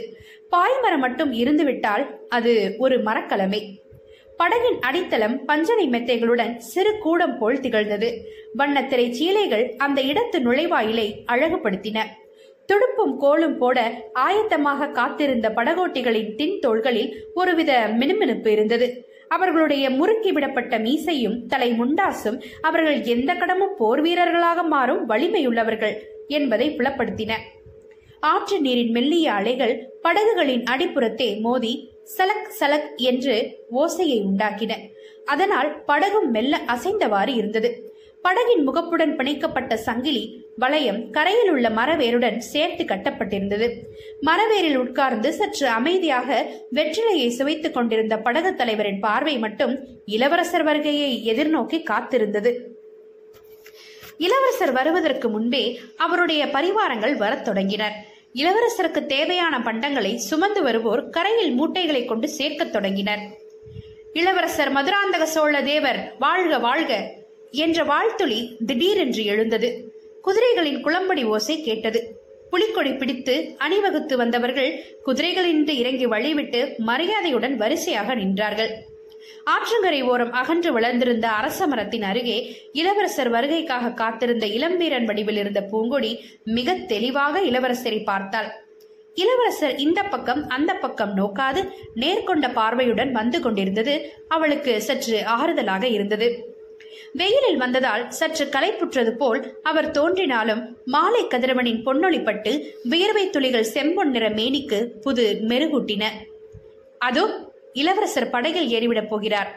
பாய்மரம் 0.51 0.97
மட்டும் 0.97 1.31
இருந்துவிட்டால் 1.31 2.05
அது 2.27 2.75
ஒரு 2.77 2.97
மரக்கலமே. 2.97 3.61
படகின் 4.39 4.79
அடித்தளம் 4.79 5.45
பஞ்சனை 5.45 5.89
மெத்தைகளுடன் 5.89 6.57
சிறு 6.57 6.97
கூடம் 6.97 7.37
போல் 7.37 7.59
திகழ்ந்தது. 7.59 8.09
வண்ணத்திரை 8.53 9.13
சீலைகள் 9.13 9.65
அந்த 9.77 10.01
இடத்து 10.01 10.39
நுழைவாயிலை 10.39 11.07
அழகுபடுத்தின. 11.27 11.99
துடுப்பும் 12.69 13.15
கோலும் 13.17 13.57
போட 13.57 13.77
ஆயத்தமாக 14.19 14.91
காத்திருந்த 14.91 15.49
படகோட்டிகளின் 15.49 16.35
தின் 16.35 16.59
தோள்களில் 16.59 17.13
ஒருவித 17.33 17.71
மினுமினுப்பு 17.99 18.47
இருந்தது. 18.47 18.87
அவர்களுடைய 19.27 19.89
முறுக்கி 19.89 20.31
விடப்பட்ட 20.31 20.79
மீசையும் 20.79 21.45
தலை 21.45 21.69
முண்டாசும் 21.71 22.37
அவர்கள் 22.61 23.01
எந்த 23.03 23.33
கடமும் 23.33 23.75
போர் 23.77 24.01
வீரர்களாக 24.01 24.63
மாறும் 24.63 25.09
வலிமையுள்ளவர்கள் 25.09 25.95
என்பதை 26.27 26.67
புலப்படுத்தின. 26.77 27.33
ஆற்று 28.19 28.57
நீரின் 28.61 28.91
மெல்லிய 28.91 29.33
அலைகள் 29.33 29.75
படகுகளின் 30.01 30.63
அடிப்புறத்தே 30.71 31.29
மோதி 31.39 31.73
சலக் 32.17 32.51
சலக் 32.59 32.91
என்று 32.95 33.35
ஓசையை 33.71 34.19
உண்டாக்கின. 34.23 34.73
அதனால் 35.25 35.83
படகும் 35.85 36.29
மெல்ல 36.31 36.59
அசைந்தவாறு 36.67 37.33
இருந்தது. 37.35 37.69
படகின் 38.23 38.63
முகப்புடன் 38.63 39.15
பிணைக்கப்பட்ட 39.15 39.73
சங்கிலி 39.87 40.23
வளையம் 40.61 41.09
கரையில் 41.09 41.49
உள்ள 41.49 41.69
மரவேருடன் 41.69 42.37
சேர்த்து 42.37 42.83
கட்டப்பட்டிருந்தது. 42.83 43.67
மரவேரில் 44.21 44.75
உட்கார்ந்து 44.75 45.33
சற்று 45.33 45.67
அமைதியாக 45.67 46.49
வெற்றிலையை 46.73 47.29
சுவைத்துக் 47.29 47.73
கொண்டிருந்த 47.73 48.17
படகு 48.17 48.55
தலைவரின் 48.55 48.99
பார்வை 48.99 49.37
மட்டும் 49.37 49.87
இளவரசர் 50.05 50.63
வருகையை 50.63 51.11
எதிர்நோக்கி 51.33 51.83
காத்திருந்தது. 51.89 52.55
இளவரசர் 54.17 54.71
வருவதற்கு 54.71 55.29
முன்பே 55.29 55.79
அவருடைய 55.97 56.45
பரிவாரங்கள் 56.45 57.15
வரத் 57.15 57.45
தொடங்கினர். 57.45 57.95
இளவரசருக்கு 58.33 59.05
தேவையான 59.05 59.57
பண்டங்களை 59.57 60.15
சுமந்து 60.15 60.61
வருவோர் 60.63 61.09
கரையில் 61.09 61.51
மூட்டைகளை 61.51 62.05
கொண்டு 62.05 62.29
சேர்க்கத் 62.29 62.71
தொடங்கினர். 62.71 63.23
இளவரசர் 64.13 64.73
மதுராந்தக 64.73 65.23
சோழ 65.23 65.63
தேவர் 65.63 66.13
வாழ்க 66.19 66.59
வாழ்க 66.59 67.13
என்ற 67.51 67.83
வாழ்த்துளி 67.83 68.65
திடீரென்று 68.65 69.25
எழுந்தது. 69.25 69.90
குதிரைகளின் 70.25 70.81
குளம்படி 70.81 71.23
ஓசை 71.23 71.55
கேட்டது. 71.61 71.99
புலிக்கொடி 72.51 72.91
பிடித்து 72.93 73.55
அணிவகுத்து 73.57 74.17
வந்தவர்கள் 74.17 74.71
குதிரைகளின்றி 75.05 75.75
இறங்கி 75.81 76.07
வழிவிட்டு 76.07 76.61
மரியாதையுடன் 76.77 77.55
வரிசையாக 77.55 78.15
நின்றார்கள். 78.15 78.71
ஆற்றங்கரை 79.53 80.01
ஓரம் 80.03 80.31
அகன்று 80.31 80.71
வளர்ந்திருந்த 80.73 81.27
அரச 81.29 81.67
மரத்தின் 81.67 82.03
அருகே 82.03 82.37
இளவரசர் 82.73 83.31
வருகைக்காக 83.31 83.93
காத்திருந்த 83.93 84.45
இளம்பீரன் 84.47 85.05
வடிவில் 85.05 85.37
இருந்த 85.37 85.61
பூங்கொடி 85.71 86.11
மிக 86.43 86.75
தெளிவாக 86.91 87.41
இளவரசரை 87.41 88.03
பார்த்தாள். 88.03 88.49
இளவரசர் 89.15 89.75
இந்த 89.77 90.01
பக்கம் 90.03 90.47
அந்த 90.47 90.73
பக்கம் 90.73 91.13
நோக்காது 91.17 91.61
நேர்கொண்ட 91.95 92.53
பார்வையுடன் 92.53 93.11
வந்து 93.11 93.39
கொண்டிருந்தது 93.39 93.95
அவளுக்கு 94.27 94.81
சற்று 94.81 95.23
ஆறுதலாக 95.37 95.83
இருந்தது. 95.83 96.29
வெயிலில் 97.13 97.57
வந்ததால் 97.57 98.03
சற்று 98.09 98.45
களைப்புற்றது 98.45 99.11
போல் 99.11 99.41
அவர் 99.63 99.91
தோன்றினாலும் 99.91 100.61
மாலை 100.85 101.23
கதிரவனின் 101.27 101.81
பொன்னொளிப்பட்டு 101.85 102.53
வியர்வை 102.83 103.29
துளிகள் 103.29 103.71
செம்பொன் 103.73 104.13
நிற 104.15 104.29
மேனிக்கு 104.29 104.79
புது 105.05 105.25
மெருகூட்டின. 105.49 106.03
அதோ 106.97 107.25
இளவரசர் 107.73 108.29
படகில் 108.29 108.71
ஏறிவிடப் 108.77 109.11
போகிறார். 109.11 109.51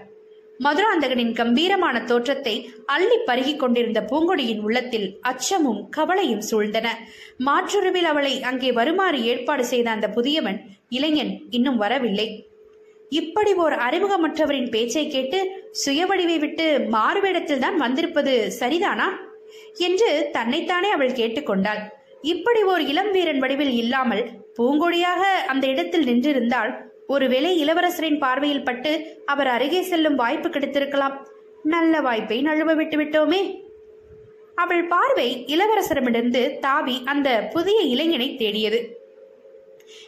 மதுராந்தகனின் 0.60 1.32
கம்பீரமான 1.32 1.96
தோற்றத்தை 2.04 2.52
அள்ளி 2.84 3.16
பருகிக் 3.28 3.58
கொண்டிருந்த 3.58 4.00
பூங்கொடியின் 4.10 4.60
உள்ளத்தில் 4.60 5.18
அச்சமும் 5.20 5.80
கவலையும் 5.96 6.44
சூழ்ந்தன. 6.50 6.88
மாற்றுருவில் 7.46 8.08
அவளை 8.12 8.34
அங்கே 8.42 8.72
வருமாறு 8.72 9.24
ஏற்பாடு 9.24 9.64
செய்த 9.64 9.90
அந்த 9.90 10.08
புதியவன் 10.08 10.58
இளைஞன் 10.88 11.32
இன்னும் 11.50 11.76
வரவில்லை. 11.76 12.28
இப்படி 13.18 13.52
ஓர் 13.54 13.74
அறிமுகமற்றவரின் 13.86 14.70
பேச்சை 14.70 15.04
கேட்டு 15.08 15.38
சுயவடிவை 15.84 16.38
விட்டு 16.38 16.66
மாறுவேடத்தில் 16.94 17.62
தான் 17.64 17.76
வந்திருப்பது 17.76 18.32
சரிதானா? 18.60 19.08
என்று 19.78 20.08
தன்னைத்தானே 20.32 20.88
அவள் 20.90 21.18
கேட்டுக்கொண்டாள் 21.20 21.82
இப்படி 22.32 22.60
ஓர் 22.62 22.82
இளம் 22.92 23.10
வீரன் 23.10 23.38
வடிவில் 23.38 23.74
இல்லாமல் 23.82 24.22
பூங்கொடியாக 24.58 25.22
அந்த 25.46 25.64
இடத்தில் 25.66 26.06
நின்றிருந்தால் 26.06 26.72
ஒருவேளை 27.06 27.50
இளவரசரின் 27.64 28.18
பார்வையில் 28.18 28.66
பட்டு 28.68 28.92
அவர் 29.26 29.46
அருகே 29.46 29.80
செல்லும் 29.82 30.14
வாய்ப்பு 30.14 30.48
கிடைத்திருக்கலாம். 30.48 31.16
நல்ல 31.64 32.00
வாய்ப்பை 32.00 32.38
நழுவ 32.42 32.70
விட்டு 32.74 32.96
விட்டோமே. 33.00 33.40
அவள் 34.58 34.84
பார்வை 34.86 35.28
இளவரசரிடமிருந்து 35.54 36.42
தாவி 36.58 36.96
அந்த 37.04 37.28
புதிய 37.52 37.78
இளைஞனை 37.92 38.28
தேடியது. 38.36 38.80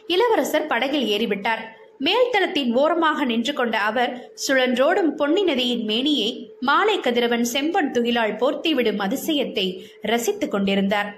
இளவரசர் 0.07 0.69
படகில் 0.71 1.07
ஏறிவிட்டார். 1.07 1.63
மேல்தளத்தின் 2.05 2.73
ஓரமாக 2.73 3.25
நின்று 3.25 3.53
கொண்ட 3.53 3.79
அவர் 3.79 4.31
சுழன்றோடும் 4.47 5.11
பொன்னி 5.15 5.43
நதியின் 5.43 5.85
மேனியை 5.85 6.55
மாலை 6.59 6.99
கதிரவன் 6.99 7.47
செம்பன் 7.53 7.91
துகிலால் 7.91 8.35
போர்த்திவிடும் 8.35 8.99
அதிசயத்தை 8.99 9.81
ரசித்துக் 10.01 10.51
கொண்டிருந்தார். 10.51 11.15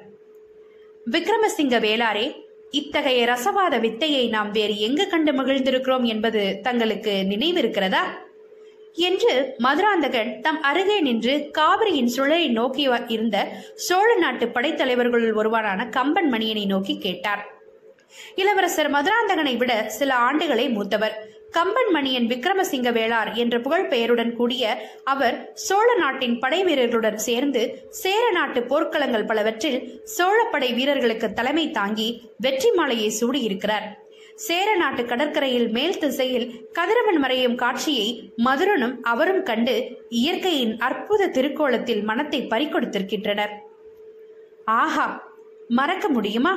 விக்ரமசிங்க 1.11 1.79
வேளாரே 1.79 2.47
இத்தகைய 2.71 3.25
ரசவாத 3.25 3.79
வித்தையை 3.79 4.29
நாம் 4.29 4.51
வேறு 4.51 4.79
எங்கு 4.79 5.07
கண்டு 5.07 5.31
மகிழ்ந்திருக்கிறோம் 5.31 6.03
என்பது 6.03 6.59
தங்களுக்கு 6.61 7.25
நினைவிருக்கிறதா? 7.29 8.03
என்று 8.93 9.55
மதுராந்தகன் 9.57 10.39
தம் 10.39 10.61
அருகே 10.61 10.99
நின்று 10.99 11.49
காவிரியின் 11.51 12.11
சுழலை 12.15 12.49
நோக்கி 12.49 12.89
இருந்த 13.07 13.47
சோழ 13.75 14.15
நாட்டு 14.15 14.45
படைத்தலைவர்களுள் 14.45 15.33
ஒருவரான 15.33 15.89
கம்பன் 15.89 16.31
மணியனை 16.33 16.65
நோக்கி 16.65 16.97
கேட்டார். 16.97 17.58
இளவரசர் 18.35 18.91
மதுராந்தகனை 18.91 19.57
விட 19.57 19.73
சில 19.97 20.13
ஆண்டுகளை 20.27 20.65
மூத்தவர். 20.73 21.17
கம்பன் 21.51 21.91
மணியன் 21.95 22.27
விக்ரமசிங்க 22.31 22.89
வேளார் 22.97 23.29
என்ற 23.33 23.55
புகழ் 23.59 23.87
பெயருடன் 23.87 24.33
கூடிய 24.35 24.63
அவர் 25.03 25.51
சோழ 25.53 25.87
நாட்டின் 25.95 26.39
படை 26.39 26.63
வீரர்களுடன் 26.63 27.17
சேர்ந்து 27.27 27.61
சேர 28.01 28.31
நாட்டு 28.31 28.61
போர்க்களங்கள் 28.61 29.25
பலவற்றில் 29.25 29.79
சோழப்படை 30.17 30.69
வீரர்களுக்கு 30.73 31.33
தலைமை 31.33 31.71
தாங்கி 31.71 32.07
வெற்றி 32.37 32.71
மாலையை 32.71 33.09
சூடியிருக்கிறார். 33.21 33.87
சேர 34.35 34.75
நாட்டு 34.75 35.05
கடற்கரையில் 35.05 35.69
மேல் 35.69 35.97
திசையில் 35.97 36.47
கதிரவன் 36.71 37.17
மறையும் 37.17 37.55
காட்சியை 37.55 38.07
மதுரனும் 38.45 38.95
அவரும் 39.01 39.43
கண்டு 39.43 39.75
இயற்கையின் 40.09 40.77
அற்புத 40.77 41.27
திருக்கோலத்தில் 41.27 42.03
மனத்தை 42.03 42.41
பறிக்கொடுத்திருக்கின்றனர். 42.41 43.55
ஆஹா 44.65 45.07
மறக்க 45.67 46.07
முடியுமா? 46.09 46.53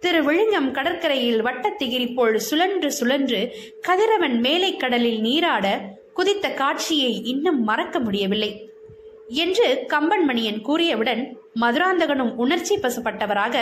திரு 0.00 0.22
விழுங்கம் 0.24 0.70
கடற்கரையில் 0.70 1.44
வட்டத்திகிரி 1.44 2.14
போல் 2.14 2.38
சுழன்று 2.38 2.92
சுழன்று 2.92 3.54
கதிரவன் 3.80 4.40
மேலை 4.40 4.76
கடலில் 4.76 5.20
நீராட 5.20 5.80
குதித்த 6.14 6.50
காட்சியை 6.50 7.24
இன்னும் 7.24 7.62
மறக்க 7.62 7.98
முடியவில்லை. 7.98 8.70
என்று 9.28 9.84
கம்பன்மணியன் 9.88 10.60
கூறியவுடன் 10.68 11.36
மதுராந்தகனும் 11.60 12.34
உணர்ச்சி 12.34 12.78
பசுப்பட்டவராக 12.78 13.56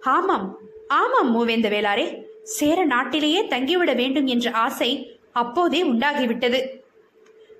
ஆமாம் 0.00 0.58
ஆமாம் 0.88 1.30
மூவேந்த 1.36 1.68
வேளாரே 1.70 2.24
சேர 2.42 2.84
நாட்டிலேயே 2.84 3.46
தங்கிவிட 3.46 3.94
வேண்டும் 3.94 4.26
என்ற 4.26 4.50
ஆசை 4.50 5.20
அப்போதே 5.32 5.82
உண்டாகிவிட்டது 5.84 6.82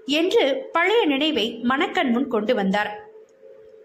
என்று 0.07 0.68
பழைய 0.72 1.04
நினைவை 1.04 1.59
மணக்கண் 1.62 2.11
முன் 2.11 2.28
கொண்டு 2.28 2.54
வந்தார். 2.54 3.04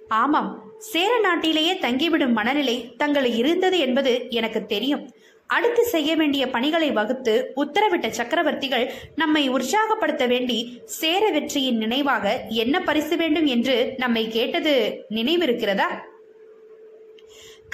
ஆமாம் 0.07 0.68
சேர 0.79 1.19
நாட்டிலேயே 1.19 1.73
தங்கிவிடும் 1.73 2.31
மனநிலை 2.31 2.95
தங்களை 2.97 3.37
இருந்தது 3.37 3.79
என்பது 3.79 4.25
எனக்கு 4.29 4.65
தெரியும். 4.65 5.09
அடுத்து 5.47 5.83
செய்ய 5.85 6.15
வேண்டிய 6.15 6.49
பணிகளை 6.49 6.91
வகுத்து 6.91 7.51
உத்தரவிட்ட 7.55 8.07
சக்கரவர்த்திகள் 8.09 8.91
நம்மை 9.15 9.49
உற்சாகப்படுத்த 9.49 10.27
வேண்டி 10.27 10.81
சேர 10.85 11.29
வெற்றியின் 11.29 11.77
நினைவாக 11.77 12.45
என்ன 12.49 12.81
பரிசு 12.81 13.17
வேண்டும் 13.17 13.45
என்று 13.45 13.93
நம்மை 13.97 14.27
கேட்டது 14.27 15.05
நினைவிருக்கிறதா? 15.09 15.89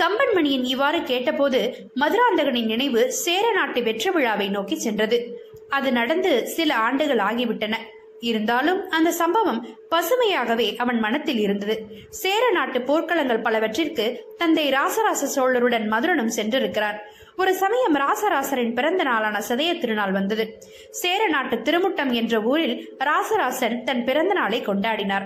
கம்பன்மணியின் 0.01 0.63
இவ்வாறு 0.63 1.03
கேட்டபோது 1.03 1.89
மதுராந்தகனின் 1.95 2.65
நினைவு 2.65 3.11
சேர 3.11 3.51
நாட்டு 3.51 3.83
வெற்றி 3.83 4.09
விழாவை 4.09 4.49
நோக்கி 4.49 4.75
சென்றது. 4.75 5.19
அது 5.69 5.91
நடந்து 5.91 6.47
சில 6.47 6.75
ஆண்டுகள் 6.75 7.17
ஆகிவிட்டன. 7.17 7.75
இருந்தாலும் 8.29 8.79
அந்த 8.89 9.09
சம்பவம் 9.11 9.59
பசுமையாகவே 9.93 10.67
அவன் 10.83 10.99
மனத்தில் 10.99 11.37
இருந்தது. 11.37 11.75
சேர 12.21 12.43
நாட்டு 12.51 12.79
போர்க்களங்கள் 12.79 13.45
பலவற்றிற்கு 13.47 14.05
தந்தை 14.37 14.65
ராசராச 14.69 15.29
சோழருடன் 15.35 15.85
மதுரனும் 15.93 16.35
சென்றிருக்கிறார் 16.37 16.99
ஒரு 17.37 17.51
சமயம் 17.55 17.95
ராசராசரின் 17.95 18.73
பிறந்த 18.73 19.03
நாளான 19.03 19.37
சதய 19.47 19.71
திருநாள் 19.79 20.11
வந்தது. 20.11 20.43
சேர 20.91 21.21
நாட்டு 21.27 21.55
திருமுட்டம் 21.57 22.11
என்ற 22.11 22.41
ஊரில் 22.41 22.75
ராசராசன் 23.07 23.75
தன் 23.83 24.03
பிறந்த 24.03 24.33
நாளை 24.33 24.59
கொண்டாடினார். 24.61 25.25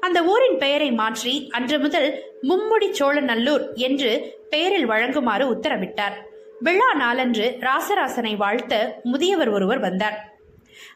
அந்த 0.00 0.18
ஊரின் 0.32 0.58
பெயரை 0.58 0.90
மாற்றி 0.92 1.34
அன்று 1.50 1.78
முதல் 1.78 2.08
மும்முடி 2.42 2.90
சோழநல்லூர் 2.98 3.64
என்று 3.88 4.10
பெயரில் 4.50 4.88
வழங்குமாறு 4.90 5.46
உத்தரவிட்டார். 5.54 6.16
விழா 6.60 6.90
நாளன்று 6.94 7.46
ராசராசனை 7.60 8.34
வாழ்த்த 8.36 8.74
முதியவர் 9.02 9.48
ஒருவர் 9.48 9.78
வந்தார். 9.78 10.18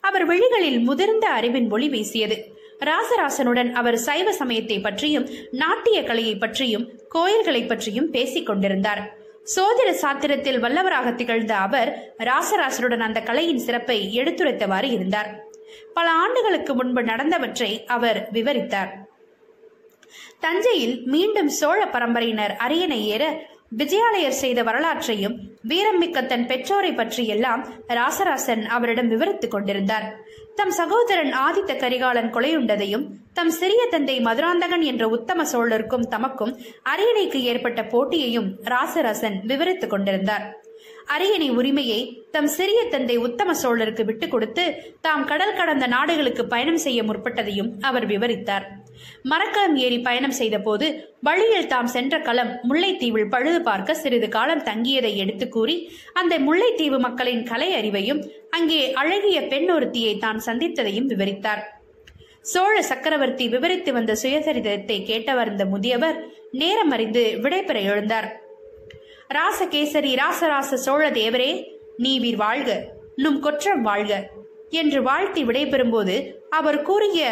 அவர் 0.01 0.25
விழிகளில் 0.27 0.79
முதிர்ந்த 0.79 1.29
அறிவின் 1.29 1.71
ஒளி 1.71 1.89
வீசியது. 1.89 2.37
ராசராசனுடன் 2.79 3.73
அவர் 3.73 3.97
சைவ 3.97 4.33
சமயத்தை 4.33 4.81
பற்றியும் 4.81 5.29
நாட்டிய 5.51 6.05
கலையை 6.05 6.37
பற்றியும் 6.37 6.91
கோயில்களை 7.09 7.67
பற்றியும் 7.67 8.11
பேசிக் 8.11 8.47
கொண்டிருந்தார். 8.47 9.03
சோதிட 9.57 9.91
சாத்திரத்தில் 9.91 10.63
வல்லவராக 10.63 11.15
திகழ்ந்த 11.15 11.57
அவர் 11.57 12.13
ராசராசனுடன் 12.19 12.99
அந்த 12.99 13.21
கலையின் 13.21 13.59
சிறப்பை 13.59 14.19
எடுத்துரைத்தவாறு 14.19 14.93
இருந்தார். 14.93 15.31
பல 15.95 16.11
ஆண்டுகளுக்கு 16.11 16.75
முன்பு 16.75 17.03
நடந்தவற்றை 17.03 17.85
அவர் 17.87 18.29
விவரித்தார். 18.33 18.91
தஞ்சையில் 20.41 21.03
மீண்டும் 21.05 21.49
சோழ 21.49 21.85
பரம்பரையினர் 21.85 22.57
அரியணை 22.57 23.09
ஏற 23.09 23.25
விஜயாலயர் 23.79 24.29
செய்த 24.29 24.63
வரலாற்றையும் 24.63 25.39
வீரமிக்க 25.69 26.27
தன் 26.27 26.47
பெற்றோரை 26.47 26.93
பற்றியெல்லாம் 26.93 27.67
ராசராசன் 27.89 28.67
அவரிடம் 28.67 29.09
விவரித்துக் 29.09 29.51
கொண்டிருந்தார். 29.51 30.17
தம் 30.55 30.71
சகோதரன் 30.71 31.33
ஆதித்த 31.33 31.77
கரிகாலன் 31.77 32.35
கொலையுண்டதையும் 32.35 33.07
தம் 33.33 33.51
சிறிய 33.51 33.87
தந்தை 33.91 34.21
மதுராந்தகன் 34.21 34.81
என்ற 34.81 35.09
உத்தம 35.09 35.43
சோழருக்கும் 35.43 36.09
தமக்கும் 36.11 36.59
அரியணைக்கு 36.85 37.41
ஏற்பட்ட 37.41 37.83
போட்டியையும் 37.83 38.51
ராசராசன் 38.65 39.45
விவரித்துக் 39.47 39.91
கொண்டிருந்தார். 39.91 40.60
அரியணை 41.07 41.51
உரிமையை 41.51 42.01
தம் 42.31 42.47
சிறிய 42.47 42.85
தந்தை 42.85 43.17
உத்தம 43.17 43.55
சோழருக்கு 43.63 44.05
விட்டுக் 44.05 44.31
கொடுத்து 44.31 44.65
தாம் 45.01 45.25
கடல் 45.25 45.57
கடந்த 45.57 45.87
நாடுகளுக்கு 45.87 46.47
பயணம் 46.47 46.77
செய்ய 46.77 47.03
முற்பட்டதையும் 47.03 47.71
அவர் 47.81 48.07
விவரித்தார். 48.07 48.67
மரக்கலம் 49.23 49.77
ஏறி 49.77 49.99
பயணம் 49.99 50.37
செய்த 50.41 50.59
போது 50.59 50.87
வழியில் 51.21 51.67
தாம் 51.67 51.87
சென்ற 51.87 52.21
களம் 52.21 52.53
முல்லைத்தீவில் 52.69 53.29
பழுது 53.29 53.63
பார்க்க 53.63 53.95
சிறிது 53.95 54.29
காலம் 54.29 54.63
தங்கியதை 54.63 55.15
எடுத்து 55.15 55.49
கூறி 55.49 55.93
அந்த 56.13 56.39
முல்லைத்தீவு 56.39 56.99
மக்களின் 56.99 57.43
கலை 57.43 57.69
அறிவையும் 57.75 58.23
அங்கே 58.51 58.93
அழகிய 58.93 59.41
பெண் 59.43 59.71
ஒருத்தியை 59.71 60.19
தான் 60.19 60.41
சந்தித்ததையும் 60.47 61.11
விவரித்தார். 61.13 61.63
சோழ 62.43 62.83
சக்கரவர்த்தி 62.83 63.49
விவரித்து 63.49 63.93
வந்த 63.93 64.13
சுயசரிதத்தை 64.23 64.99
கேட்டவர் 65.11 65.51
இந்த 65.51 65.65
முதியவர் 65.65 66.19
நேரம் 66.53 66.91
அறிந்து 66.91 67.39
விடைபெற 67.43 67.79
எழுந்தார். 67.91 68.31
ராசகேசரி 69.35 70.13
ராசராச 70.15 70.75
சோழ 70.75 71.11
தேவரே 71.11 71.51
நீவிர் 71.97 72.37
வாழ்க 72.37 72.71
நும் 73.17 73.41
கொற்றம் 73.41 73.83
வாழ்க 73.83 74.13
என்று 74.71 75.03
வாழ்த்தி 75.03 75.45
விடைபெறும்போது 75.45 76.15
அவர் 76.51 76.83
கூறிய 76.83 77.29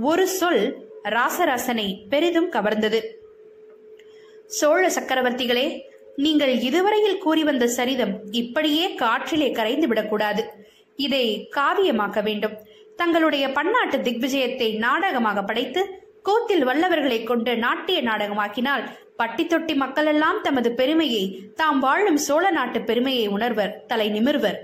ஒரு 0.00 0.26
சொல் 0.26 0.64
ராசராசனை 1.08 1.86
பெரிதும் 2.08 2.52
கவர்ந்தது. 2.52 3.00
சோழ 4.46 4.82
சக்கரவர்த்திகளே 4.88 5.66
நீங்கள் 6.16 6.54
இதுவரையில் 6.58 7.18
கூறி 7.18 7.44
வந்த 7.44 7.66
சரிதம் 7.66 8.14
இப்படியே 8.30 8.94
காற்றிலே 8.94 9.50
கரைந்து 9.52 9.88
விடக்கூடாது. 9.88 10.44
இதை 10.96 11.24
காவியமாக்க 11.56 12.22
வேண்டும். 12.22 12.56
தங்களுடைய 12.96 13.44
பன்னாட்டு 13.52 13.98
திக்விஜயத்தை 13.98 14.78
நாடகமாக 14.78 15.42
படைத்து 15.42 15.82
கூத்தில் 16.22 16.66
வல்லவர்களை 16.66 17.24
கொண்டு 17.24 17.56
நாட்டிய 17.56 18.02
நாடகமாக்கினால் 18.02 18.84
பட்டி 19.16 19.46
தொட்டி 19.46 19.74
மக்களெல்லாம் 19.74 20.40
தமது 20.42 20.72
பெருமையை 20.72 21.52
தாம் 21.54 21.78
வாழும் 21.78 22.16
சோழ 22.16 22.50
நாட்டு 22.50 22.80
பெருமையை 22.80 23.26
உணர்வர் 23.26 23.86
தலை 23.86 24.10
நிமிர்வர் 24.10 24.58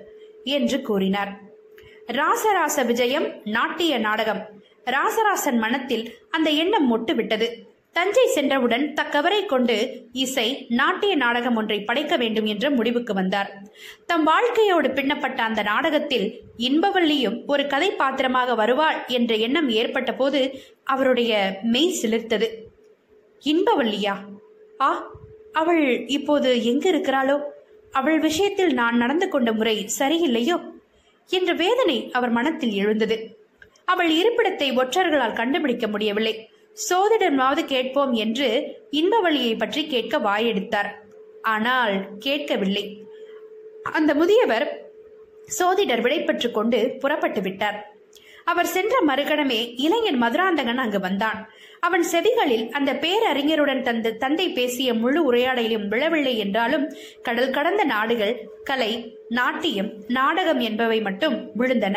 என்று 0.45 0.83
கூறினார். 0.83 1.33
ராசராச 2.07 2.85
விஜயம் 2.85 3.33
நாட்டிய 3.45 3.99
நாடகம். 3.99 4.47
ராசராசன் 4.85 5.59
மனத்தில் 5.59 6.19
அந்த 6.31 6.51
எண்ணம் 6.51 6.88
மொட்டு 6.90 7.14
விட்டது 7.14 7.65
தஞ்சை 7.97 8.27
சென்றவுடன் 8.27 8.93
தக்கவரை 8.93 9.47
கொண்டு 9.47 9.75
இசை 10.13 10.67
நாட்டிய 10.69 11.15
நாடகம் 11.15 11.57
ஒன்றை 11.57 11.85
படைக்க 11.85 12.17
வேண்டும் 12.17 12.45
என்ற 12.45 12.71
முடிவுக்கு 12.71 13.15
வந்தார். 13.15 13.51
தம் 14.07 14.25
வாழ்க்கையோடு 14.25 14.91
பின்னப்பட்ட 14.91 15.43
அந்த 15.43 15.63
நாடகத்தில் 15.63 16.27
இன்பவல்லியும் 16.59 17.37
ஒரு 17.47 17.67
கதை 17.67 17.91
பாத்திரமாக 17.91 18.55
வருவாள் 18.55 18.99
என்ற 19.07 19.35
எண்ணம் 19.35 19.69
ஏற்பட்ட 19.69 20.13
போது 20.15 20.41
அவருடைய 20.85 21.59
மெய் 21.63 21.99
சிலிர்த்தது. 22.03 22.49
இன்பவல்லியா? 23.45 24.17
ஆ 24.81 24.91
அவள் 25.53 26.07
இப்போது 26.07 26.51
எங்கு 26.65 26.91
இருக்கிறாளோ? 26.93 27.37
அவள் 27.93 28.19
விஷயத்தில் 28.19 28.75
நான் 28.75 28.97
நடந்து 28.97 29.29
கொண்ட 29.29 29.53
முறை 29.53 29.77
சரியில்லையோ? 29.99 30.59
என்ற 31.31 31.53
வேதனை 31.53 32.11
அவர் 32.13 32.31
மனத்தில் 32.31 32.75
எழுந்தது. 32.83 33.19
அவள் 33.85 34.11
இருப்பிடத்தை 34.11 34.69
ஒற்றர்களால் 34.83 35.39
கண்டுபிடிக்க 35.41 35.87
முடியவில்லை. 35.87 36.37
சோதிடமாவது 36.77 37.65
கேட்போம் 37.65 38.12
என்று 38.12 38.77
இன்பவழியை 38.91 39.59
பற்றி 39.59 39.87
கேட்க 39.87 40.19
வாயெடுத்தார். 40.19 40.91
ஆனால் 41.43 42.19
கேட்கவில்லை. 42.19 43.05
அந்த 43.83 44.15
முதியவர் 44.15 44.67
சோதிடர் 45.49 46.01
விடைபெற்று 46.01 46.51
கொண்டு 46.51 46.97
புறப்பட்டு 46.99 47.41
விட்டார். 47.41 47.95
அவர் 48.45 48.67
சென்ற 48.67 48.95
மறுகணமே 49.07 49.75
இளைஞன் 49.77 50.19
மதுராந்தகன் 50.19 50.79
அங்கு 50.79 51.01
வந்தான். 51.01 51.39
அவன் 51.81 52.05
செவிகளில் 52.12 52.71
அந்த 52.71 52.93
பேரறிஞருடன் 52.93 53.83
தந்த 53.83 54.11
தந்தை 54.11 54.49
பேசிய 54.49 54.95
முழு 54.95 55.33
உரையாடலும் 55.33 55.89
விழவில்லை 55.89 56.39
என்றாலும் 56.39 56.87
கடல் 57.23 57.51
கடந்த 57.51 57.85
நாடுகள் 57.85 58.49
கலை 58.65 58.93
நாட்டியம் 59.29 59.91
நாடகம் 60.09 60.61
என்பவை 60.61 61.01
மட்டும் 61.01 61.37
விழுந்தன. 61.59 61.97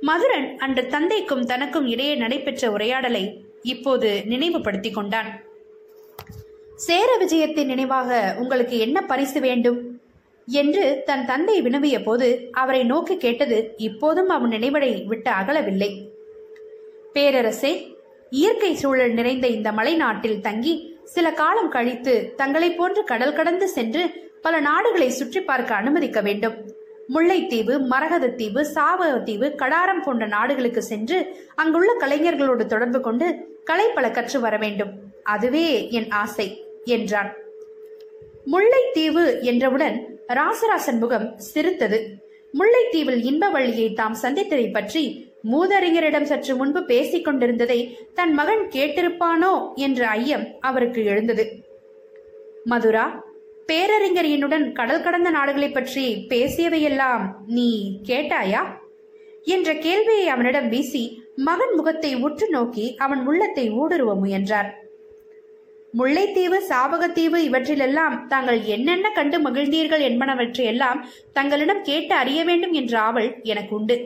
மதுரன் 0.00 0.58
அன்று 0.58 0.86
தந்தைக்கும் 0.86 1.44
தனக்கும் 1.44 1.86
இடையே 1.86 2.14
நடைபெற்ற 2.14 2.70
உரையாடலை 2.70 3.24
இப்போது 3.72 4.08
நினைவுபடுத்திக் 4.24 4.94
கொண்டான் 4.94 5.30
சேர 6.86 7.10
விஜயத்தின் 7.20 7.70
நினைவாக 7.72 8.18
உங்களுக்கு 8.38 8.76
என்ன 8.78 8.98
பரிசு 9.02 9.38
வேண்டும்? 9.40 9.78
என்று 10.48 10.84
தன் 11.06 11.24
தந்தை 11.24 11.54
வினவிய 11.62 11.96
போது 12.02 12.28
அவரை 12.52 12.82
நோக்கி 12.84 13.14
கேட்டது 13.16 13.58
இப்போதும் 13.76 14.28
அவன் 14.28 14.50
நினைவடை 14.50 14.90
விட்டு 15.04 15.30
அகலவில்லை. 15.30 15.90
பேரரசே 17.14 17.72
இயற்கை 18.30 18.72
சூழல் 18.74 19.12
நிறைந்த 19.12 19.46
இந்த 19.56 19.68
மலை 19.72 19.94
நாட்டில் 19.96 20.40
தங்கி 20.40 20.74
சில 21.14 21.26
காலம் 21.32 21.68
கழித்து 21.68 22.14
தங்களைப் 22.36 22.78
போன்று 22.78 23.02
கடல் 23.04 23.36
கடந்து 23.38 23.68
சென்று 23.68 24.02
பல 24.42 24.54
நாடுகளை 24.60 25.08
சுற்றி 25.10 25.40
பார்க்க 25.40 25.80
அனுமதிக்க 25.80 26.20
வேண்டும். 26.20 26.56
முல்லைத்தீவு 27.14 27.74
மரகதத்தீவு 27.90 28.62
சாவகத்தீவு 28.76 29.48
கடாரம் 29.62 30.04
போன்ற 30.04 30.24
நாடுகளுக்கு 30.26 30.82
சென்று 30.92 31.18
அங்குள்ள 31.54 31.90
கலைஞர்களோடு 32.00 32.64
தொடர்பு 32.66 33.00
கொண்டு 33.00 33.28
கலை 33.66 33.86
பல 33.88 34.06
கற்று 34.10 34.38
வர 34.40 34.54
வேண்டும் 34.56 34.92
அதுவே 35.22 35.66
என் 35.90 36.10
ஆசை 36.10 36.46
என்றான். 36.84 37.30
முல்லைத்தீவு 38.52 39.24
என்றவுடன் 39.40 39.96
ராசராசன் 40.28 40.98
முகம் 40.98 41.26
சிரித்தது. 41.38 41.98
முல்லைத்தீவில் 42.54 43.22
இன்பவள்ளியை 43.30 43.88
தாம் 43.94 44.16
சந்தித்ததை 44.22 44.66
பற்றி 44.72 45.04
மூதறிஞரிடம் 45.52 46.28
சற்று 46.30 46.56
முன்பு 46.56 46.80
பேசிக் 46.84 47.24
கொண்டிருந்ததை 47.24 47.78
தன் 48.14 48.32
மகன் 48.32 48.64
கேட்டிருப்பானோ? 48.68 49.52
என்ற 49.74 50.08
ஐயம் 50.08 50.46
அவருக்கு 50.60 51.04
எழுந்தது. 51.04 51.44
மதுரா 52.64 53.06
பேரறிஞர் 53.66 54.26
என்னுடன் 54.26 54.66
கடல் 54.72 55.02
கடந்த 55.02 55.30
நாடுகளை 55.30 55.68
பற்றி 55.70 56.04
பேசியவையெல்லாம் 56.28 57.24
நீ 57.46 57.68
கேட்டாயா? 58.04 58.62
என்ற 59.44 59.74
கேள்வியை 59.74 60.26
அவனிடம் 60.28 60.68
வீசி 60.68 61.04
மகன் 61.38 61.74
முகத்தை 61.74 62.10
உற்று 62.14 62.46
நோக்கி 62.50 62.84
அவன் 62.96 63.22
உள்ளத்தை 63.26 63.64
ஊடுருவ 63.70 64.10
முயன்றார். 64.22 64.68
முல்லைத்தீவு 65.94 66.58
சாவகத்தீவு 66.70 67.38
இவற்றிலெல்லாம் 67.48 68.26
தாங்கள் 68.26 68.60
என்னென்ன 68.64 69.06
கண்டு 69.10 69.38
மகிழ்ந்தீர்கள் 69.38 70.02
என்பனவற்றையெல்லாம் 70.08 71.00
தங்களிடம் 71.32 71.82
கேட்டு 71.82 72.14
அறிய 72.14 72.40
வேண்டும் 72.44 72.72
என்ற 72.72 72.94
ஆவல் 73.00 73.30
எனக்கு 73.42 73.74
உண்டு 73.74 73.96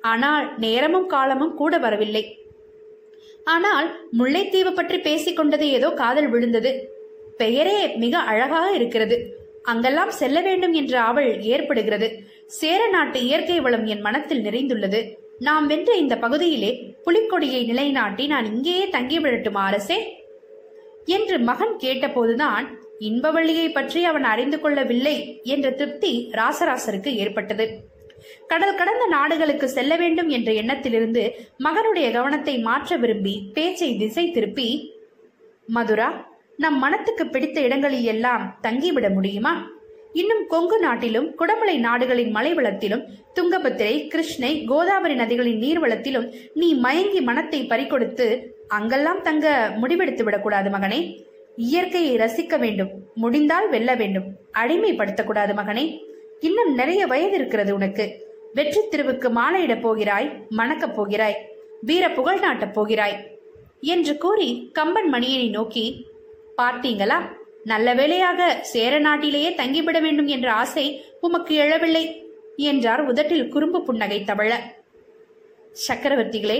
ஆனால் 0.00 0.46
நேரமும் 0.58 1.06
காலமும் 1.06 1.54
கூட 1.54 1.78
வரவில்லை. 1.78 2.24
ஆனால் 3.44 3.88
முல்லைத்தீவு 4.18 4.72
பற்றி 4.72 4.98
பேசிக்கொண்டது 4.98 5.66
ஏதோ 5.78 5.90
காதல் 5.90 6.28
விழுந்தது. 6.28 6.72
பெயரே 7.36 7.78
மிக 7.96 8.18
அழகாக 8.18 8.66
இருக்கிறது. 8.72 9.18
அங்கெல்லாம் 9.62 10.10
செல்ல 10.10 10.40
வேண்டும் 10.40 10.72
என்ற 10.72 11.00
ஆவல் 11.00 11.30
ஏற்படுகிறது. 11.42 12.08
சேர 12.46 12.88
நாட்டு 12.88 13.20
இயற்கை 13.20 13.60
வளம் 13.60 13.86
என் 13.86 14.00
மனத்தில் 14.00 14.44
நிறைந்துள்ளது. 14.44 15.00
நாம் 15.40 15.66
வென்ற 15.66 15.94
இந்த 15.94 16.16
பகுதியிலே 16.16 16.94
புலிக்கொடியை 17.04 17.64
நிலைநாட்டி 17.64 18.26
நான் 18.26 18.44
இங்கேயே 18.44 18.86
தங்கிவிடட்டுமா 18.86 19.62
அரசே? 19.62 20.18
என்று 21.04 21.38
மகன் 21.38 21.76
கேட்டபோதுதான் 21.78 22.66
இன்பவள்ளியை 23.00 23.72
பற்றி 23.72 24.04
அவன் 24.04 24.24
அறிந்து 24.24 24.60
கொள்ளவில்லை 24.60 25.40
என்ற 25.42 25.70
திருப்தி 25.70 26.30
ராசராசருக்கு 26.32 27.14
ஏற்பட்டது. 27.14 27.66
கடல் 28.46 28.74
கடந்த 28.74 29.06
நாடுகளுக்கு 29.06 29.68
செல்ல 29.68 29.96
வேண்டும் 29.96 30.28
என்ற 30.28 30.52
எண்ணத்திலிருந்து 30.52 31.34
மகனுடைய 31.64 32.12
கவனத்தை 32.12 32.58
மாற்ற 32.58 32.96
விரும்பி 32.96 33.50
பேச்சை 33.54 33.96
திசை 33.96 34.30
திருப்பி 34.30 34.96
மதுரா 35.66 36.26
நம் 36.56 36.78
மனத்துக்கு 36.78 37.26
பிடித்த 37.26 37.60
இடங்களில் 37.60 38.04
எல்லாம் 38.04 38.58
தங்கிவிட 38.62 39.08
முடியுமா? 39.14 39.70
இன்னும் 40.18 40.44
கொங்கு 40.46 40.76
நாட்டிலும் 40.78 41.26
குடமலை 41.38 41.76
நாடுகளின் 41.78 42.34
மலைவளத்திலும் 42.36 43.02
துங்கபத்திரை 43.34 43.94
கிருஷ்ணை 44.08 44.50
கோதாவரி 44.64 45.14
நதிகளின் 45.14 45.62
நீர்வளத்திலும் 45.64 46.26
நீ 46.54 46.68
மயங்கி 46.74 47.20
மனத்தை 47.20 47.60
பறிகொடுத்து 47.66 48.26
அங்கெல்லாம் 48.68 49.20
தங்க 49.22 49.46
முடிவெடுத்து 49.80 50.22
விடக்கூடாது 50.22 50.70
மகனே. 50.70 51.00
இயற்கையை 51.56 52.14
ரசிக்க 52.16 52.54
வேண்டும் 52.58 52.92
முடிந்தால் 53.14 53.68
வெல்ல 53.68 53.90
வேண்டும் 53.94 54.26
அடிமைப்படுத்தக்கூடாது 54.58 55.52
மகனே. 55.60 55.84
இன்னும் 56.40 56.72
நிறைய 56.74 57.02
வயது 57.06 57.34
இருக்கிறது 57.34 57.74
உனக்கு. 57.74 58.06
வெற்றி 58.54 58.82
திருவுக்கு 58.88 59.28
மாலையிடப் 59.30 59.84
போகிறாய் 59.86 60.28
மணக்கப் 60.58 60.96
போகிறாய் 60.96 61.38
வீர 61.80 62.04
புகழ் 62.10 62.40
நாட்டப் 62.40 62.74
போகிறாய் 62.74 63.16
என்று 63.94 64.14
கூறி 64.18 64.50
கம்பன் 64.72 65.10
மணியனை 65.12 65.50
நோக்கி 65.50 65.84
பார்த்தீங்களா? 66.62 67.18
நல்ல 67.70 67.94
வேளையாக 67.94 68.40
சேர 68.72 68.98
நாட்டிலேயே 68.98 69.50
தங்கிவிட 69.50 69.98
வேண்டும் 70.00 70.26
என்ற 70.26 70.48
ஆசை 70.52 70.84
உமக்கு 71.20 71.52
எழவில்லை 71.58 72.04
என்றார் 72.56 73.02
உதட்டில் 73.04 73.48
குறும்பு 73.48 73.78
புன்னகை 73.82 74.18
தவழ. 74.24 74.50
சக்கரவர்த்திகளே 75.86 76.58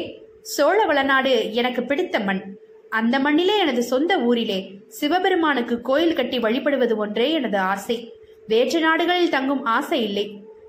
சோழ 0.55 0.79
வளநாடு 0.85 1.53
எனக்கு 1.53 1.83
பிடித்த 1.83 2.19
மண். 2.21 2.42
அந்த 2.88 3.19
மண்ணிலே 3.19 3.59
எனது 3.59 3.83
சொந்த 3.83 4.19
ஊரிலே 4.19 4.59
சிவபெருமானுக்கு 4.88 5.81
கோயில் 5.81 6.14
கட்டி 6.14 6.38
வழிபடுவது 6.38 6.97
ஒன்றே 6.97 7.29
எனது 7.33 7.59
ஆசை. 7.59 7.99
வேற்று 8.47 8.81
நாடுகளில் 8.81 9.35
தங்கும் 9.37 9.64
ஆசை 9.77 10.03
இல்லை 10.03 10.27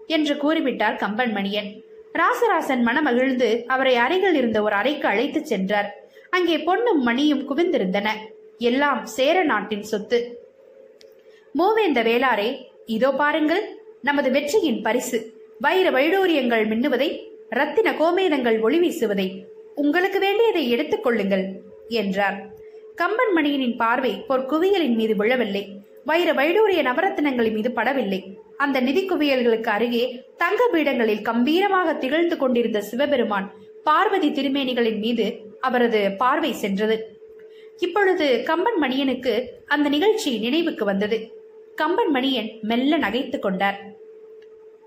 என்று 0.08 0.36
கூறிவிட்டார் 0.36 0.98
கம்பன் 0.98 1.36
மணியன் 1.36 1.70
ராசராசன் 2.14 2.86
மனமகிழ்ந்து 2.86 3.50
அவரை 3.66 3.96
அறையில் 3.96 4.36
இருந்த 4.36 4.62
ஒரு 4.62 4.76
அறைக்கு 4.76 5.08
அழைத்துச் 5.08 5.46
சென்றார். 5.46 5.92
அங்கே 6.30 6.58
பொன்னும் 6.60 7.02
மணியும் 7.02 7.46
குவிந்திருந்தன. 7.50 8.10
எல்லாம் 8.60 9.06
சேர 9.06 9.44
நாட்டின் 9.44 9.84
சொத்து. 9.84 10.20
மூவேந்த 11.56 12.00
வேளாரே 12.04 12.50
இதோ 12.86 13.12
பாருங்கள் 13.12 13.64
நமது 14.02 14.32
வெற்றியின் 14.32 14.82
பரிசு. 14.82 15.18
வைர 15.60 15.92
வைடூரியங்கள் 15.92 16.66
மின்னுவதை 16.72 17.10
ரத்தின 17.50 17.92
கோமேதங்கள் 17.92 18.62
ஒளி 18.62 18.80
வீசுவதை 18.80 19.28
உங்களுக்கு 19.76 20.20
வேண்டியதை 20.20 20.70
எடுத்துக் 20.70 21.04
கொள்ளுங்கள் 21.04 21.46
என்றார். 21.88 22.38
கம்பன் 22.96 23.34
மணியனின் 23.38 23.76
பார்வை 23.76 24.14
பொற்குவியலின் 24.30 24.96
மீது 24.96 25.16
விழவில்லை. 25.16 25.64
வைர 26.06 26.34
வைடூரிய 26.34 26.82
நவரத்தினங்களின் 26.90 27.54
மீது 27.54 27.70
படவில்லை. 27.70 28.20
அந்த 28.58 28.80
நிதி 28.80 29.02
குவியல்களுக்கு 29.10 29.68
அருகே 29.68 30.04
தங்க 30.38 30.62
பீடங்களில் 30.74 31.22
கம்பீரமாக 31.22 31.94
திகழ்ந்து 31.94 32.38
கொண்டிருந்த 32.38 32.82
சிவபெருமான் 32.82 33.48
பார்வதி 33.84 34.30
திருமேனிகளின் 34.30 35.00
மீது 35.00 35.26
அவரது 35.60 36.12
பார்வை 36.12 36.54
சென்றது. 36.54 37.17
இப்பொழுது 37.78 38.44
கம்பன் 38.46 38.82
மணியனுக்கு 38.82 39.46
அந்த 39.66 39.90
நிகழ்ச்சி 39.90 40.38
நினைவுக்கு 40.38 40.86
வந்தது. 40.86 41.32
கம்பன் 41.76 42.12
மணியன் 42.14 42.62
மெல்ல 42.62 42.98
நகைத்துக் 42.98 43.42
கொண்டார். 43.42 43.80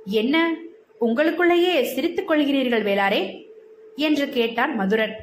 என்ன 0.04 0.56
உங்களுக்குள்ளேயே 1.00 1.82
சிரித்துக் 1.82 2.30
கொள்கிறீர்கள் 2.30 2.82
வேளாரே? 2.82 3.46
என்று 3.96 4.28
கேட்டான் 4.28 4.74
மதுரன். 4.74 5.14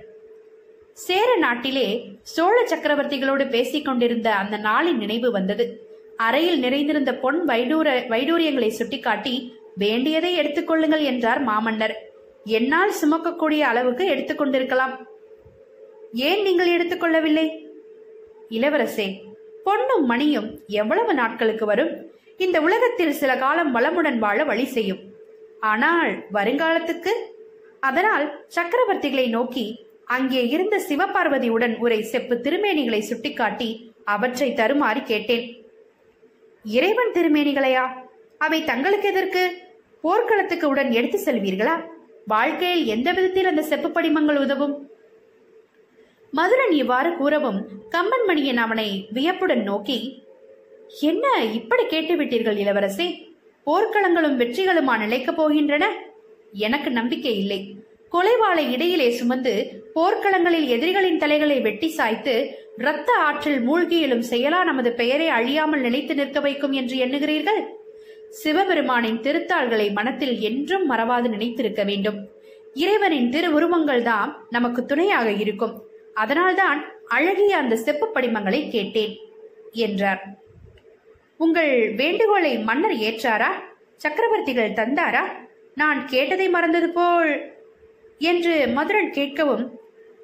சேர 0.94 1.36
நாட்டிலே 1.36 2.10
சோழ 2.22 2.64
சக்கரவர்த்திகளோடு 2.64 3.50
பேசிக் 3.50 3.86
கொண்டிருந்த 3.86 4.36
அந்த 4.36 4.58
நாளின் 4.58 4.98
நினைவு 4.98 5.32
வந்தது. 5.32 5.88
அறையில் 6.18 6.60
நிறைந்திருந்த 6.60 7.16
பொன் 7.16 7.46
வைடூர 7.46 8.08
வைடூரியங்களை 8.08 8.68
சுட்டிக்காட்டி 8.68 9.56
வேண்டியதை 9.76 10.40
எடுத்துக்கொள்ளுங்கள் 10.40 11.04
என்றார் 11.04 11.44
மாமன்னர். 11.44 11.96
என்னால் 12.44 12.94
சுமக்கக்கூடிய 13.02 13.60
அளவுக்கு 13.60 14.08
எடுத்துக்கொண்டிருக்கலாம் 14.10 15.06
ஏன் 16.12 16.42
நீங்கள் 16.42 16.74
எடுத்துக்கொள்ளவில்லை 16.78 17.66
இளவரசே 18.50 19.26
பொன்னும் 19.64 20.06
மணியும் 20.06 20.60
எவ்வளவு 20.68 21.14
நாட்களுக்கு 21.14 21.66
வரும்? 21.66 22.12
இந்த 22.38 22.62
உலகத்தில் 22.62 23.12
சில 23.12 23.38
காலம் 23.38 23.76
வளமுடன் 23.76 24.18
வாழ 24.18 24.44
வழி 24.44 24.66
செய்யும். 24.66 25.00
ஆனால் 25.60 26.26
வருங்காலத்துக்கு? 26.34 27.10
அதனால் 27.80 28.46
சக்கரவர்த்திகளை 28.56 29.30
நோக்கி 29.30 29.86
அங்கே 30.04 30.48
இருந்த 30.48 30.82
சிவபார்வதியுடன் 30.90 31.78
உரை 31.78 32.02
செப்பு 32.02 32.36
திருமேனிகளை 32.36 33.00
சுட்டிக்காட்டி 33.00 33.94
அவற்றை 34.04 34.54
தருமாறி 34.54 35.04
கேட்டேன். 35.04 35.66
இறைவன் 36.64 37.12
திருமேனிகளையா? 37.14 37.88
அவை 38.38 38.64
தங்களுக்கு 38.64 39.08
எதற்கு? 39.08 39.62
போர்க்களத்துக்கு 40.02 40.68
உடன் 40.68 40.92
எடுத்து 40.92 41.32
செல்வீர்களா? 41.32 41.84
வாழ்க்கையில் 42.26 42.86
எந்த 42.86 43.12
விதத்தில் 43.12 43.46
அந்த 43.46 43.62
செப்பு 43.62 43.92
படிமங்கள் 43.92 44.38
உதவும்? 44.38 44.87
மதுரன் 46.38 46.72
இவ்வாறு 46.72 47.10
கூறவும் 47.16 47.60
கம்பன்மணியன் 47.94 48.62
அவனை 48.64 49.08
வியப்புடன் 49.16 49.64
நோக்கி 49.64 50.24
என்ன 51.02 51.26
இப்படி 51.54 51.84
கேட்டுவிட்டீர்கள் 51.84 52.60
இளவரசே? 52.64 53.08
போர்க்களங்களும் 53.68 54.38
வெற்றிகளுமா 54.42 54.94
நிலைக்கப் 54.98 55.40
போகின்றன? 55.40 55.86
எனக்கு 56.52 56.92
நம்பிக்கை 56.92 57.34
இல்லை. 57.38 57.60
கொலைவாளை 58.12 58.66
இடையிலே 58.76 59.08
சுமந்து 59.10 59.54
போர்க்களங்களில் 59.96 60.68
எதிரிகளின் 60.76 61.18
தலைகளை 61.18 61.58
வெட்டி 61.62 61.90
சாய்த்து 61.90 62.36
இரத்த 62.78 63.10
ஆற்றில் 63.28 63.60
மூழ்கியலும் 63.68 64.24
செயலா 64.32 64.64
நமது 64.64 64.92
பெயரை 64.94 65.28
அழியாமல் 65.28 65.82
நிலைத்து 65.82 66.16
நிற்க 66.16 66.40
வைக்கும் 66.40 66.72
என்று 66.72 66.98
எண்ணுகிறீர்கள்? 66.98 67.62
சிவபெருமானின் 68.42 69.20
திருத்தாள்களை 69.20 69.90
மனத்தில் 69.92 70.36
என்றும் 70.40 70.86
மறவாது 70.92 71.28
நினைத்திருக்க 71.30 71.84
வேண்டும். 71.86 72.20
இறைவனின் 72.74 73.30
திருவுருவங்கள் 73.30 74.04
தான் 74.04 74.32
நமக்கு 74.50 74.82
துணையாக 74.86 75.30
இருக்கும். 75.44 75.76
அதனால்தான் 76.24 76.80
அழகிய 77.08 77.58
அந்த 77.58 77.76
செப்பு 77.76 78.08
படிமங்களை 78.16 78.70
கேட்டேன் 78.70 79.14
என்றார். 79.86 80.22
உங்கள் 81.38 81.74
வேண்டுகோளை 81.96 82.54
மன்னர் 82.70 82.96
ஏற்றாரா? 83.08 83.50
சக்கரவர்த்திகள் 84.04 84.78
தந்தாரா? 84.80 85.24
நான் 85.76 86.00
கேட்டதை 86.06 86.48
மறந்தது 86.50 86.90
போல் 86.90 87.34
என்று 88.32 88.54
மதுரன் 88.68 89.12
கேட்கவும் 89.12 89.66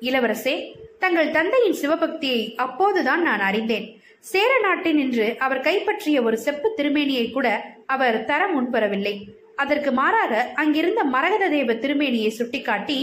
இளவரசே 0.01 0.55
தங்கள் 0.99 1.29
தந்தையின் 1.31 1.79
சிவபக்தியை 1.81 2.41
அப்போதுதான் 2.55 3.21
நான் 3.21 3.43
அறிந்தேன். 3.49 3.87
சேர 4.31 4.51
நாட்டின் 4.61 4.95
நின்று 4.95 5.27
அவர் 5.45 5.65
கைப்பற்றிய 5.67 6.17
ஒரு 6.21 6.37
செப்பு 6.37 6.67
திருமேனியை 6.77 7.25
கூட 7.31 7.47
அவர் 7.85 8.17
தர 8.25 8.41
முன்பெறவில்லை. 8.53 9.15
அதற்கு 9.55 9.91
மாறாக 9.91 10.33
அங்கிருந்த 10.55 11.01
மரகத 11.15 11.47
தேவ 11.49 11.73
திருமேனியை 11.73 12.31
சுட்டிக்காட்டி 12.37 12.99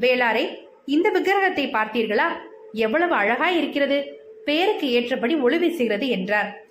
வேளாரே 0.00 0.44
இந்த 0.84 1.10
விக்கிரகத்தை 1.10 1.66
பார்த்தீர்களா? 1.66 2.28
எவ்வளவு 2.72 3.14
அழகாய் 3.14 3.56
இருக்கிறது. 3.56 4.20
பெயருக்கு 4.44 4.90
ஏற்றபடி 4.90 5.34
ஒளி 5.34 5.56
வீசுகிறது 5.56 6.08
என்றார். 6.08 6.64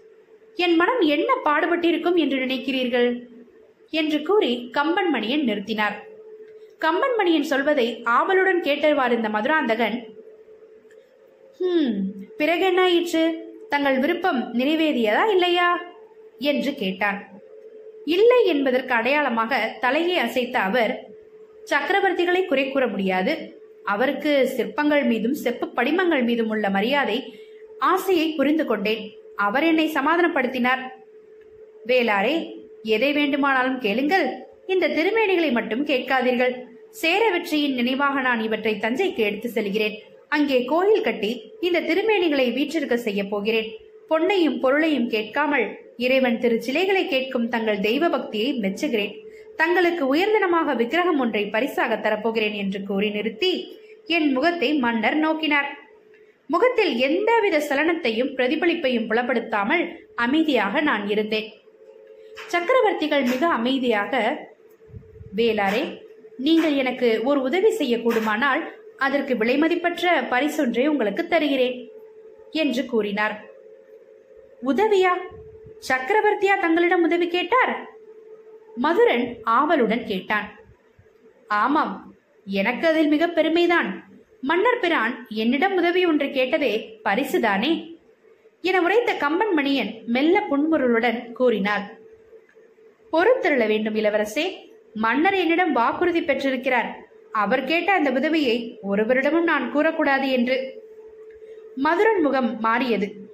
என் 0.56 0.76
மனம் 0.76 1.00
என்ன 1.00 1.34
பாடுபட்டிருக்கும் 1.46 2.16
என்று 2.16 2.38
நினைக்கிறீர்கள்? 2.38 3.28
என்று 3.90 4.22
கூறி 4.22 4.70
கம்பன் 4.72 5.14
மணியன் 5.14 5.48
நிறுத்தினார். 5.48 5.96
கம்பன் 6.78 7.16
மணியன் 7.18 7.42
சொல்வதை 7.42 8.02
ஆவலுடன் 8.04 8.62
கேட்டவார் 8.62 9.12
இந்த 9.12 9.30
மதுராந்தகன் 9.30 10.20
ஹம் 11.60 11.96
பிறகு 12.38 12.66
என்ன 12.66 12.82
ஆயிற்று? 12.82 13.50
தங்கள் 13.70 14.00
விருப்பம் 14.00 14.54
நிறைவேறியதா 14.54 15.30
இல்லையா? 15.30 15.82
என்று 16.38 16.74
கேட்டான். 16.74 17.30
இல்லை 18.06 18.46
என்பதற்கு 18.46 18.94
அடையாளமாக 18.94 19.78
தலையை 19.80 20.18
அசைத்த 20.18 20.52
அவர் 20.52 21.10
சக்கரவர்த்திகளை 21.66 22.46
குறை 22.46 22.72
கூற 22.72 22.88
முடியாது. 22.88 23.61
அவருக்கு 23.84 24.48
சிற்பங்கள் 24.56 25.04
மீதும் 25.04 25.34
செப்பு 25.34 25.68
படிமங்கள் 25.68 26.24
மீதும் 26.24 26.50
உள்ள 26.50 26.70
மரியாதை 26.70 27.34
ஆசையை 27.78 28.34
புரிந்து 28.34 28.66
கொண்டேன். 28.66 29.04
அவர் 29.36 29.64
என்னை 29.64 29.92
சமாதானப்படுத்தினார். 29.94 30.82
வேளாரே 31.88 32.36
எதை 32.84 33.14
வேண்டுமானாலும் 33.14 33.80
கேளுங்கள். 33.80 34.28
இந்த 34.68 34.88
திருமேனிகளை 34.88 35.52
மட்டும் 35.52 35.86
கேட்காதீர்கள். 35.86 36.54
சேர 36.90 37.30
வெற்றியின் 37.32 37.74
நினைவாக 37.74 38.22
நான் 38.22 38.42
இவற்றை 38.42 38.74
தஞ்சைக்கு 38.76 39.18
எடுத்து 39.18 39.50
செல்கிறேன். 39.50 39.96
அங்கே 40.28 40.66
கோயில் 40.66 41.02
கட்டி 41.02 41.32
இந்த 41.60 41.80
திருமேனிகளை 41.80 42.54
வீற்றிருக்க 42.54 42.98
செய்ய 42.98 43.28
போகிறேன். 43.28 43.70
பொன்னையும் 44.10 44.60
பொருளையும் 44.60 45.10
கேட்காமல் 45.10 45.66
இறைவன் 45.98 46.40
திரு 46.40 46.62
சிலைகளை 46.62 47.08
கேட்கும் 47.08 47.50
தங்கள் 47.50 47.80
தெய்வ 47.80 48.10
பக்தியை 48.10 48.60
மெச்சுகிறேன். 48.60 49.14
தங்களுக்கு 49.62 50.04
உயர்ந்தனமாக 50.14 50.76
விக்கிரகம் 50.76 51.22
ஒன்றை 51.24 51.44
பரிசாக 51.56 51.96
தரப்போகிறேன் 51.96 52.56
என்று 52.64 52.80
கூறி 52.84 53.10
நிறுத்தி 53.10 53.52
என் 54.16 54.28
முகத்தை 54.36 54.70
மன்னர் 54.84 55.18
நோக்கினார். 55.18 55.70
முகத்தில் 56.50 56.94
எந்தவித 57.08 57.58
சலனத்தையும் 57.70 58.32
பிரதிபலிப்பையும் 58.38 59.08
புலப்படுத்தாமல் 59.10 59.84
அமைதியாக 60.16 60.82
நான் 60.82 61.04
இருந்தேன். 61.08 61.50
சக்கரவர்த்திகள் 62.54 63.26
மிக 63.34 63.44
அமைதியாக 63.48 64.14
வேளாரே 65.36 65.84
நீங்கள் 66.46 66.76
எனக்கு 66.82 67.08
ஒரு 67.24 67.40
உதவி 67.42 67.72
செய்யக்கூடுமானால் 67.72 68.62
அதற்கு 68.98 69.34
விலைமதிப்பற்ற 69.36 70.06
பரிசொன்றை 70.34 70.86
உங்களுக்கு 70.88 71.24
தருகிறேன் 71.28 71.78
என்று 72.64 72.84
கூறினார். 72.86 73.36
உதவியா? 74.72 75.14
சக்கரவர்த்தியா 75.90 76.56
தங்களிடம் 76.60 77.06
உதவி 77.08 77.28
கேட்டார்? 77.28 77.74
மதுரன் 78.76 79.38
ஆவலுடன் 79.44 80.06
கேட்டான். 80.06 80.60
ஆமாம் 81.48 82.14
எனக்கு 82.46 82.88
அதில் 82.88 83.08
மிக 83.08 83.28
பெருமைதான். 83.28 84.04
மன்னர் 84.42 84.80
பிரான் 84.80 85.26
என்னிடம் 85.30 85.76
உதவி 85.76 86.06
ஒன்று 86.06 86.30
கேட்டதே 86.30 87.00
பரிசுதானே? 87.06 88.00
என 88.62 88.82
உரைத்த 88.82 89.14
கம்பன் 89.14 89.58
மணியன் 89.58 90.06
மெல்ல 90.06 90.48
புன்முருளுடன் 90.50 91.32
கூறினார். 91.32 91.98
பொறுத்திருள 93.12 93.66
வேண்டும் 93.66 93.96
இளவரசே 93.96 94.70
மன்னர் 94.94 95.34
என்னிடம் 95.34 95.72
வாக்குறுதி 95.72 96.24
பெற்றிருக்கிறார். 96.24 97.06
அவர் 97.32 97.64
கேட்ட 97.64 97.94
அந்த 97.94 98.12
உதவியை 98.12 98.80
ஒருவரிடமும் 98.92 99.44
நான் 99.44 99.76
கூறக்கூடாது 99.76 100.32
என்று. 100.32 100.84
மதுரன் 101.76 102.22
முகம் 102.22 102.60
மாறியது. 102.60 103.30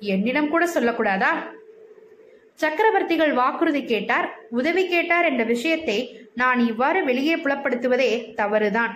என்னிடம் 0.00 0.48
கூட 0.48 0.68
சொல்லக்கூடாதா? 0.74 1.59
சக்கரவர்த்திகள் 2.62 3.32
வாக்குறுதி 3.40 3.82
கேட்டார். 3.92 4.26
உதவி 4.58 4.82
கேட்டார் 4.86 5.28
என்ற 5.30 5.42
விஷயத்தை 5.52 5.98
நான் 6.40 6.60
இவ்வாறு 6.70 7.00
வெளியே 7.10 7.36
புலப்படுத்துவதே 7.36 8.10
தவறுதான். 8.40 8.92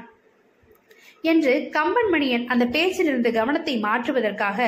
என்று 1.25 1.53
கம்பன் 1.77 2.11
மணியன் 2.15 2.45
அந்த 2.53 2.65
பேச்சிலிருந்து 2.75 3.31
கவனத்தை 3.39 3.75
மாற்றுவதற்காக 3.87 4.59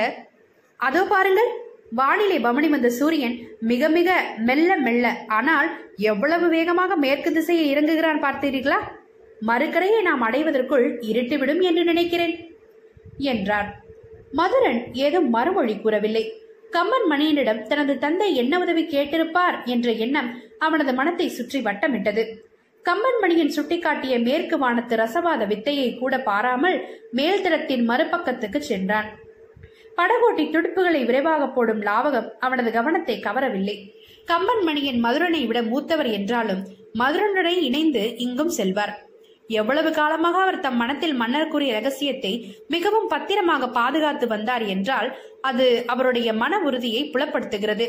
அதோ 0.81 1.03
பாருங்கள் 1.11 1.51
வானிலை 1.99 2.39
பவனி 2.47 2.69
வந்த 2.69 2.89
சூரியன் 2.99 3.35
மிக 3.71 3.89
மிக 3.97 4.11
மெல்ல 4.49 4.71
மெல்ல 4.87 5.07
ஆனால் 5.39 5.69
எவ்வளவு 6.11 6.47
வேகமாக 6.55 6.97
மேற்கு 7.05 7.31
திசையில் 7.37 7.71
இறங்குகிறான் 7.73 8.25
பார்த்தீர்களா? 8.25 8.79
மறுக்கரையை 9.41 10.01
நாம் 10.09 10.25
அடைவதற்குள் 10.29 10.87
இருட்டுவிடும் 11.11 11.63
என்று 11.69 11.83
நினைக்கிறேன் 11.85 12.35
என்றார். 13.33 13.69
மதுரன் 14.39 14.81
ஏதும் 15.05 15.29
மறுமொழி 15.37 15.75
கூறவில்லை. 15.77 16.25
கம்பன் 16.71 17.07
மணியனிடம் 17.11 17.67
தனது 17.67 17.99
தந்தை 17.99 18.35
என்ன 18.35 18.59
உதவி 18.59 18.83
கேட்டிருப்பார் 18.83 19.65
என்ற 19.65 19.93
எண்ணம் 19.93 20.31
அவனது 20.59 20.93
மனத்தை 20.95 21.29
சுற்றி 21.29 21.61
வட்டமிட்டது. 21.61 22.25
கம்பன் 22.83 23.19
மணியன் 23.23 23.53
சுட்டிக்காட்டிய 23.57 24.23
மேற்கு 24.23 24.59
வானத்து 24.59 24.97
ரசவாத 24.97 25.47
வித்தையை 25.47 25.99
கூட 25.99 26.19
பாராமல் 26.19 26.77
மேல்தரத்தின் 27.17 27.85
மறுபக்கத்துக்கு 27.91 28.59
சென்றான். 28.59 29.09
படகோட்டி 29.97 30.45
துடுப்புகளை 30.51 31.05
விரைவாக 31.05 31.49
போடும் 31.49 31.83
லாவகம் 31.83 32.29
அவனது 32.39 32.71
கவனத்தை 32.73 33.17
கவரவில்லை. 33.19 33.77
கம்பன் 34.25 34.63
மணியன் 34.67 35.01
மதுரனை 35.05 35.47
விட 35.47 35.63
மூத்தவர் 35.63 36.07
என்றாலும் 36.07 36.63
மதுரனுடன் 36.99 37.61
இணைந்து 37.61 38.17
இங்கும் 38.17 38.49
செல்வார். 38.49 38.95
எவ்வளவு 39.49 39.91
காலமாக 39.91 40.41
அவர் 40.41 40.61
தம் 40.61 40.77
மனத்தில் 40.77 41.15
மன்னர் 41.15 41.49
கூறிய 41.49 41.73
ரகசியத்தை 41.73 42.33
மிகவும் 42.69 43.09
பத்திரமாக 43.09 43.69
பாதுகாத்து 43.69 44.27
வந்தார் 44.27 44.67
என்றால் 44.67 45.19
அது 45.41 45.85
அவருடைய 45.87 46.33
மன 46.33 46.59
உறுதியை 46.59 47.11
புலப்படுத்துகிறது. 47.15 47.87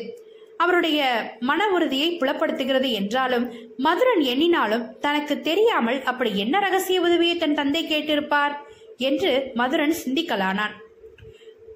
அவருடைய 0.57 0.99
மன 1.39 1.69
உறுதியை 1.69 2.17
புலப்படுத்துகிறது 2.19 2.91
என்றாலும் 2.91 3.51
மதுரன் 3.77 4.19
எண்ணினாலும் 4.19 4.97
தனக்கு 4.99 5.41
தெரியாமல் 5.41 6.03
அப்படி 6.03 6.37
என்ன 6.37 6.59
ரகசிய 6.59 7.01
உதவியை 7.01 7.37
தன் 7.37 7.53
தந்தை 7.53 7.83
கேட்டிருப்பார் 7.85 8.55
என்று 8.97 9.51
மதுரன் 9.53 9.95
சிந்திக்கலானான். 10.05 10.75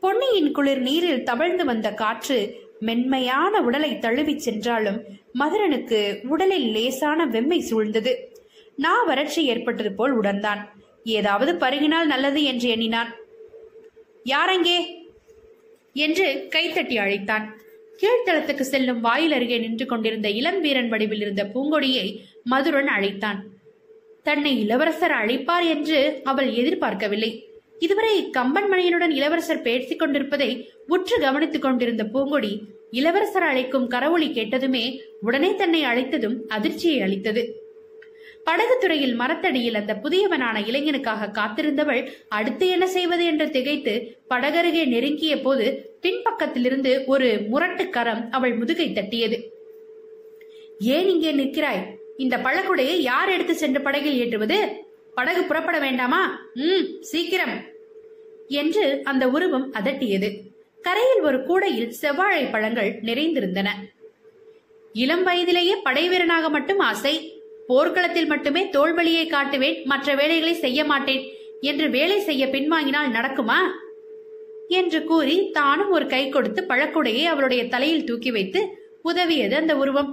பொன்னியின் 0.01 0.51
குளிர் 0.51 0.79
நீரில் 0.79 1.23
தவழ்ந்து 1.23 1.65
வந்த 1.65 1.93
காற்று 1.93 2.69
மென்மையான 2.79 3.61
உடலை 3.61 3.99
தழுவிச் 3.99 4.39
சென்றாலும் 4.39 4.99
மதுரனுக்கு 5.39 6.19
உடலில் 6.27 6.71
லேசான 6.71 7.25
வெம்மை 7.25 7.59
சூழ்ந்தது. 7.69 8.13
நா 8.75 9.03
வறட்சி 9.03 9.45
ஏற்பட்டது 9.45 9.91
போல் 9.91 10.11
உணர்ந்தான். 10.11 10.73
ஏதாவது 11.03 11.53
பருகினால் 11.53 12.05
நல்லது 12.05 12.43
என்று 12.43 12.69
எண்ணினான். 12.69 13.15
யாரெங்கே? 14.25 14.99
என்று 15.93 16.47
கைத்தட்டி 16.49 16.97
அழைத்தான். 16.97 17.59
கீழ்த்தளத்துக்கு 17.97 18.59
செல்லும் 18.59 19.01
வாயில் 19.01 19.31
அருகே 19.31 19.57
நின்று 19.57 19.85
கொண்டிருந்த 19.85 20.29
இளம் 20.29 20.61
வீரன் 20.61 20.89
வடிவில் 20.89 21.19
இருந்த 21.19 21.51
பூங்கொடியை 21.53 22.19
மதுரன் 22.43 22.87
அழைத்தான். 22.87 23.45
தன்னை 24.23 24.59
இளவரசர் 24.59 25.11
அழைப்பார் 25.11 25.67
என்று 25.69 26.21
அவள் 26.23 26.49
எதிர்பார்க்கவில்லை. 26.49 27.47
இதுவரை 27.79 28.29
கம்பன் 28.29 28.71
மணியனுடன் 28.71 29.09
இளவரசர் 29.09 29.61
பேசிக் 29.61 29.99
கொண்டிருப்பதை 29.99 30.69
உற்று 30.87 31.19
கவனித்துக் 31.19 31.61
கொண்டிருந்த 31.61 32.03
பூங்கொடி 32.03 32.61
இளவரசர் 32.91 33.43
அழைக்கும் 33.43 33.89
கரவொளி 33.89 34.29
கேட்டதுமே 34.31 34.99
உடனே 35.21 35.55
தன்னை 35.55 35.83
அழைத்ததும் 35.83 36.47
அதிர்ச்சியை 36.47 37.01
அளித்தது. 37.01 37.60
படகுத்துறையில் 38.43 39.15
மரத்தடியில் 39.15 39.75
அந்த 39.75 39.99
புதியவனான 40.03 40.59
இளைஞனுக்காக 40.59 41.31
காத்திருந்தவள் 41.31 42.11
அடுத்து 42.27 42.69
என்ன 42.69 42.87
செய்வது 42.87 43.25
என்று 43.25 43.49
திகைத்து 43.49 44.17
படகருகே 44.29 44.85
நெருங்கிய 44.85 45.41
போது 45.41 45.95
பின்பக்கத்திலிருந்து 46.01 47.05
ஒரு 47.05 47.41
முரட்டு 47.49 47.89
கரம் 47.89 48.31
அவள் 48.31 48.53
முதுகை 48.53 48.91
தட்டியது. 48.91 49.49
ஏன் 50.79 51.09
இங்கே 51.09 51.31
நிற்கிறாய்? 51.31 51.83
இந்த 52.17 52.37
பழக்குடையை 52.37 52.95
யார் 52.99 53.29
எடுத்து 53.29 53.55
சென்று 53.55 53.81
படகில் 53.81 54.17
ஏற்றுவது? 54.17 54.85
படகு 55.15 55.43
புறப்பட 55.43 55.79
வேண்டாமா? 55.79 56.49
ம் 56.53 57.01
சீக்கிரம். 57.01 57.61
என்று 58.47 59.01
அந்த 59.03 59.27
உருவம் 59.27 59.73
அதட்டியது. 59.73 60.39
கரையில் 60.81 61.21
ஒரு 61.21 61.43
கூடையில் 61.43 61.89
செவ்வாழை 61.89 62.51
பழங்கள் 62.51 62.99
நிறைந்திருந்தன. 63.01 63.67
இளம் 64.93 65.23
வயதிலேயே 65.23 65.75
படை 65.75 66.07
வீரனாக 66.07 66.49
மட்டும் 66.49 66.79
ஆசை. 66.79 67.40
போர்க்களத்தில் 67.71 68.31
மட்டுமே 68.33 68.63
தோல்வழியை 68.77 69.25
காட்டுவேன் 69.27 69.83
மற்ற 69.83 70.15
வேலைகளை 70.15 70.53
செய்ய 70.65 70.83
மாட்டேன். 70.91 71.23
என்று 71.69 71.87
வேலை 71.89 72.19
செய்ய 72.19 72.43
பின்வாங்கினால் 72.55 73.15
நடக்குமா? 73.17 73.59
என்று 74.79 74.99
கூறி 75.03 75.37
தானும் 75.51 75.89
ஒரு 75.89 76.05
கை 76.07 76.23
கொடுத்து 76.29 76.61
பழக்குடையை 76.69 77.23
அவளுடைய 77.23 77.61
தலையில் 77.67 78.05
தூக்கி 78.05 78.31
வைத்து 78.31 78.61
உதவியது 79.01 79.55
அந்த 79.55 79.73
உருவம். 79.75 80.11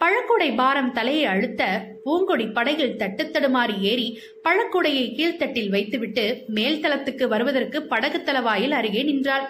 பழக்குடை 0.00 0.48
பாரம் 0.56 0.92
தலையை 0.92 1.24
அழுத்த 1.24 1.62
பூங்கொடி 2.04 2.46
படகில் 2.52 2.96
தட்டுத்தடுமாறி 3.00 3.74
ஏறி 3.90 4.06
பழக்குடையை 4.44 5.04
கீழ்த்தட்டில் 5.18 5.70
வைத்துவிட்டு 5.74 6.24
மேல் 6.56 6.80
தளத்துக்கு 6.80 7.26
வருவதற்கு 7.28 7.80
படகு 7.92 8.18
தளவாயில் 8.22 8.76
அருகே 8.78 9.02
நின்றாள். 9.02 9.46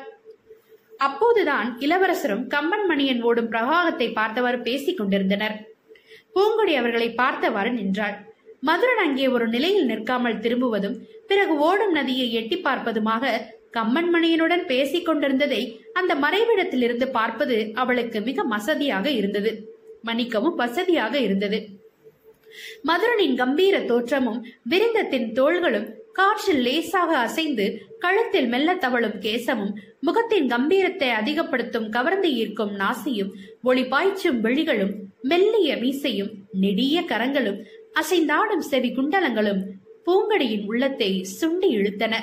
அப்போதுதான் 0.97 1.69
இளவரசரும் 1.79 2.45
கம்பன் 2.47 2.87
மணியன் 2.91 3.23
ஓடும் 3.23 3.53
பிரவாகத்தை 3.53 4.09
பார்த்தவாறு 4.13 4.59
பேசிக் 4.59 4.97
கொண்டிருந்தனர். 4.97 5.57
பூங்கொடி 6.35 6.73
அவர்களை 6.81 7.09
பார்த்தவாறு 7.23 7.71
நின்றாள். 7.81 8.17
மதுரன் 8.69 9.03
அங்கே 9.05 9.27
ஒரு 9.37 9.47
நிலையில் 9.55 9.89
நிற்காமல் 9.91 10.43
திரும்புவதும் 10.45 10.97
பிறகு 11.31 11.55
ஓடும் 11.67 11.95
நதியை 11.99 12.27
எட்டி 12.41 12.57
பார்ப்பதுமாக 12.67 13.33
கம்மன் 13.77 14.11
மணியனுடன் 14.15 14.65
பேசிக் 14.71 15.07
கொண்டிருந்ததை 15.07 15.63
அந்த 15.93 16.13
மறைவிடத்திலிருந்து 16.25 17.07
பார்ப்பது 17.17 17.57
அவளுக்கு 17.83 18.19
மிக 18.29 18.45
மசதியாக 18.53 19.07
இருந்தது. 19.21 19.53
மன்னிக்கவும் 20.03 20.57
வசதியாக 20.63 21.15
இருந்தது. 21.27 21.59
மதுரனின் 22.89 23.37
கம்பீர 23.41 23.77
தோற்றமும் 23.91 24.41
விருந்தத்தின் 24.71 25.29
தோள்களும் 25.39 25.89
காற்றில் 26.13 26.63
லேசாக 26.67 27.11
அசைந்து 27.27 27.67
கழுத்தில் 28.05 28.49
மெல்ல 28.53 28.71
தவழும் 28.75 29.19
கேசமும் 29.25 29.73
முகத்தின் 30.01 30.49
கம்பீரத்தை 30.53 31.09
அதிகப்படுத்தும் 31.21 31.89
கவர்ந்து 31.89 32.29
ஈர்க்கும் 32.41 32.73
நாசியும் 32.81 33.31
ஒளி 33.63 33.85
பாய்ச்சும் 33.93 34.41
விழிகளும் 34.47 34.95
மெல்லிய 35.23 35.77
மீசையும் 35.83 36.33
நெடிய 36.65 37.05
கரங்களும் 37.13 37.61
அசைந்தாடும் 38.01 38.65
செவி 38.71 38.91
குண்டலங்களும் 38.91 39.63
பூங்கடியின் 40.07 40.65
உள்ளத்தை 40.71 41.11
சுண்டி 41.41 41.69
இழுத்தன. 41.77 42.15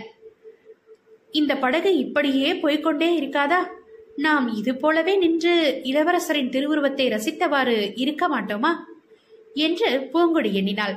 இந்த 1.31 1.53
படகு 1.55 1.91
இப்படியே 1.97 2.49
போய்க்கொண்டே 2.53 3.09
இருக்காதா? 3.19 3.59
நாம் 4.25 4.47
இது 4.59 4.71
போலவே 4.75 5.13
நின்று 5.15 5.53
இளவரசரின் 5.91 6.53
திருவுருவத்தை 6.55 7.05
ரசித்தவாறு 7.09 7.77
இருக்க 8.03 8.25
மாட்டோமா? 8.27 8.71
என்று 9.65 9.89
பூங்கொடி 10.13 10.51
எண்ணினாள். 10.53 10.95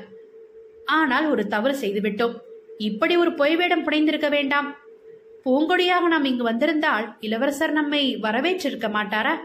ஆனால் 0.97 1.26
ஒரு 1.30 1.45
தவறு 1.47 1.74
செய்துவிட்டோம். 1.82 2.35
இப்படி 2.79 3.16
ஒரு 3.16 3.33
பொய் 3.35 3.57
வேடம் 3.57 3.87
புனைந்திருக்க 3.87 4.31
வேண்டாம். 4.31 4.77
பூங்கொடியாக 5.45 6.07
நாம் 6.07 6.25
இங்கு 6.25 6.45
வந்திருந்தால் 6.45 7.16
இளவரசர் 7.20 7.72
நம்மை 7.72 8.16
வரவேற்றிருக்க 8.16 8.89
மாட்டாரா? 8.89 9.41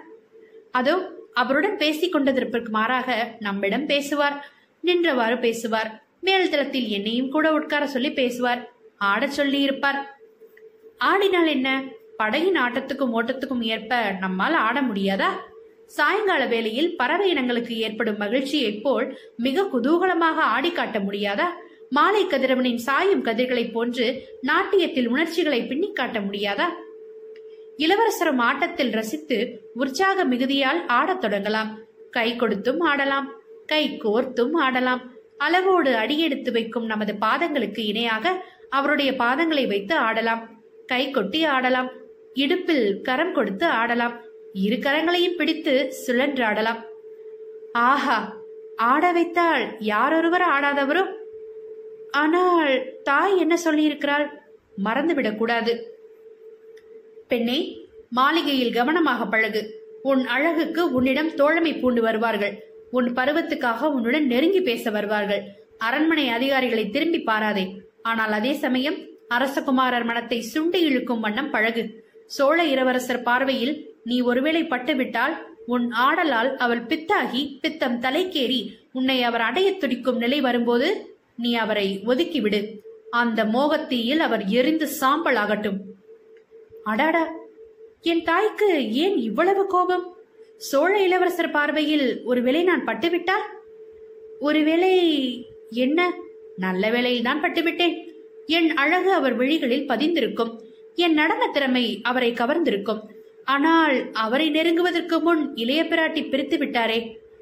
அதோ 0.72 1.18
அவருடன் 1.34 1.78
பேசிக் 1.78 2.12
கொண்டதற்கு 2.12 2.70
மாறாக 2.70 3.36
நம்மிடம் 3.40 3.86
பேசுவார். 3.86 4.52
நின்றவாறு 4.86 5.40
பேசுவார். 5.40 6.04
மேல்தளத்தில் 6.26 6.88
என்னையும் 6.88 7.32
கூட 7.32 7.54
உட்கார 7.54 7.88
சொல்லி 7.88 8.12
பேசுவார். 8.12 8.72
ஆடச் 8.98 9.32
சொல்லி 9.32 9.62
இருப்பார் 9.62 10.18
ஆடினால் 11.04 11.48
என்ன? 11.48 11.84
படகின் 12.24 12.60
ஆட்டத்துக்கும் 12.60 13.14
ஓட்டத்துக்கும் 13.14 13.62
ஏற்ப 13.62 14.12
நம்மால் 14.20 14.54
ஆட 14.54 14.82
முடியாதா? 14.82 15.28
சாயங்கால 15.86 16.46
வேளையில் 16.46 16.96
பறவை 16.96 17.34
இனங்களுக்கு 17.34 17.70
ஏற்படும் 17.70 18.18
மகிழ்ச்சியைப் 18.18 18.84
போல் 18.84 19.20
மிக 19.36 19.62
குதூகலமாக 19.64 20.36
ஆடி 20.36 20.72
காட்ட 20.72 21.00
முடியாதா? 21.00 21.48
மாலை 21.90 22.26
கதிரவனின் 22.26 22.76
சாயும் 22.76 23.26
கதிர்களைப் 23.26 23.72
போன்று 23.72 24.24
நாட்டியத்தில் 24.44 25.08
உணர்ச்சிகளை 25.08 25.62
பின்னிக் 25.64 25.96
காட்ட 25.96 26.20
முடியாதா? 26.20 26.64
இளவரசரும் 27.78 28.38
ஆட்டத்தில் 28.38 28.92
ரசித்து 28.92 29.60
உற்சாக 29.74 30.26
மிகுதியால் 30.26 30.88
ஆடத் 30.88 31.24
தொடங்கலாம். 31.24 31.68
கை 32.12 32.36
கொடுத்தும் 32.36 32.80
ஆடலாம் 32.80 33.42
கை 33.66 34.00
கோர்த்தும் 34.04 34.50
ஆடலாம். 34.54 35.14
அளவோடு 35.38 35.96
அடியெடுத்து 35.96 36.52
வைக்கும் 36.52 36.86
நமது 36.86 37.16
பாதங்களுக்கு 37.22 37.80
இணையாக 37.80 38.46
அவருடைய 38.70 39.12
பாதங்களை 39.12 39.68
வைத்து 39.68 39.96
ஆடலாம். 39.96 40.64
கை 40.88 41.12
கொட்டி 41.12 41.44
ஆடலாம் 41.44 41.90
இடுப்பில் 42.34 43.02
கரம் 43.02 43.34
கொடுத்து 43.34 43.66
ஆடலாம். 43.66 44.22
இரு 44.54 44.76
கரங்களையும் 44.76 45.36
பிடித்து 45.36 45.94
சுழன்றாடலாம் 46.08 46.82
ஆஹா 47.74 48.36
ஆட 48.76 49.12
வைத்தால் 49.12 49.76
யாரொருவர் 49.80 50.42
ஆடாதவரோ? 50.42 51.19
ஆனால் 52.12 53.02
தாய் 53.04 53.38
என்ன 53.38 53.58
சொல்லியிருக்கிறாள்? 53.66 54.30
மறந்துவிடக் 54.86 55.36
கூடாது 55.36 55.98
பெண்ணே 57.28 57.88
மாளிகையில் 58.10 58.74
கவனமாக 58.74 59.26
பழகு. 59.26 59.84
உன் 60.02 60.28
அழகுக்கு 60.28 60.94
உன்னிடம் 60.94 61.34
தோழமை 61.34 61.74
பூண்டு 61.74 62.02
வருவார்கள். 62.02 62.64
உன் 62.92 63.14
பருவத்துக்காக 63.14 63.82
உன்னுடன் 63.82 64.28
நெருங்கி 64.28 64.62
பேச 64.62 64.90
வருவார்கள். 64.90 65.44
அரண்மனை 65.78 66.30
அதிகாரிகளை 66.30 66.90
திரும்பி 66.90 67.24
பாராதே. 67.24 67.76
ஆனால் 68.02 68.32
அதே 68.32 68.54
சமயம் 68.54 68.96
அரசகுமாரர் 69.30 70.04
மனத்தை 70.04 70.46
சுண்டி 70.54 70.76
இழுக்கும் 70.76 71.20
வண்ணம் 71.20 71.50
பழகு. 71.50 72.08
சோழ 72.26 72.66
இளவரசர் 72.66 73.22
பார்வையில் 73.22 73.96
நீ 74.04 74.22
ஒருவேளை 74.22 74.64
பட்டுவிட்டால் 74.64 75.48
உன் 75.66 75.92
ஆடலால் 75.92 76.58
அவள் 76.58 76.86
பித்தாகி 76.86 77.60
பித்தம் 77.62 78.02
தலைக்கேறி 78.02 78.68
உன்னை 78.92 79.24
அவர் 79.24 79.42
அடையத் 79.42 79.80
துடிக்கும் 79.80 80.18
நிலை 80.18 80.42
வரும்போது 80.42 81.09
நீ 81.40 81.52
அவரை 81.56 81.88
ஒதுக்கிவிடு. 82.06 82.60
அந்த 83.12 83.40
மோகத்தீயில் 83.46 84.20
அவர் 84.20 84.44
எரிந்து 84.50 84.88
சாம்பல் 85.00 85.36
ஆகட்டும் 85.36 85.80
அடாடா! 86.84 87.24
என் 88.02 88.24
தாய்க்கு 88.24 88.70
ஏன் 88.94 89.18
இவ்வளவு 89.18 89.64
கோபம்? 89.68 90.06
சோழ 90.58 90.92
இளவரசர் 91.02 91.52
பார்வையில் 91.52 92.08
ஒருவேளை 92.24 92.64
நான் 92.64 92.86
பட்டுவிட்டால்? 92.86 93.46
ஒருவேளை 94.40 94.94
என்ன? 95.76 96.00
நல்ல 96.58 96.84
வேளையில் 96.90 97.24
தான் 97.24 97.44
பட்டுவிட்டேன். 97.44 97.96
என் 98.48 98.70
அழகு 98.76 99.12
அவர் 99.14 99.36
விழிகளில் 99.36 99.88
பதிந்திருக்கும். 99.88 100.52
என் 100.96 101.14
நடன 101.14 101.44
திறமை 101.48 101.86
அவரை 102.02 102.32
கவர்ந்திருக்கும். 102.32 103.02
ஆனால் 103.46 103.96
அவரை 104.14 104.48
நெருங்குவதற்கு 104.52 105.18
முன் 105.22 105.44
இளைய 105.56 105.84
பிராட்டி 105.84 106.30
பிரித்து 106.30 106.58
விட்டாரே 106.58 107.00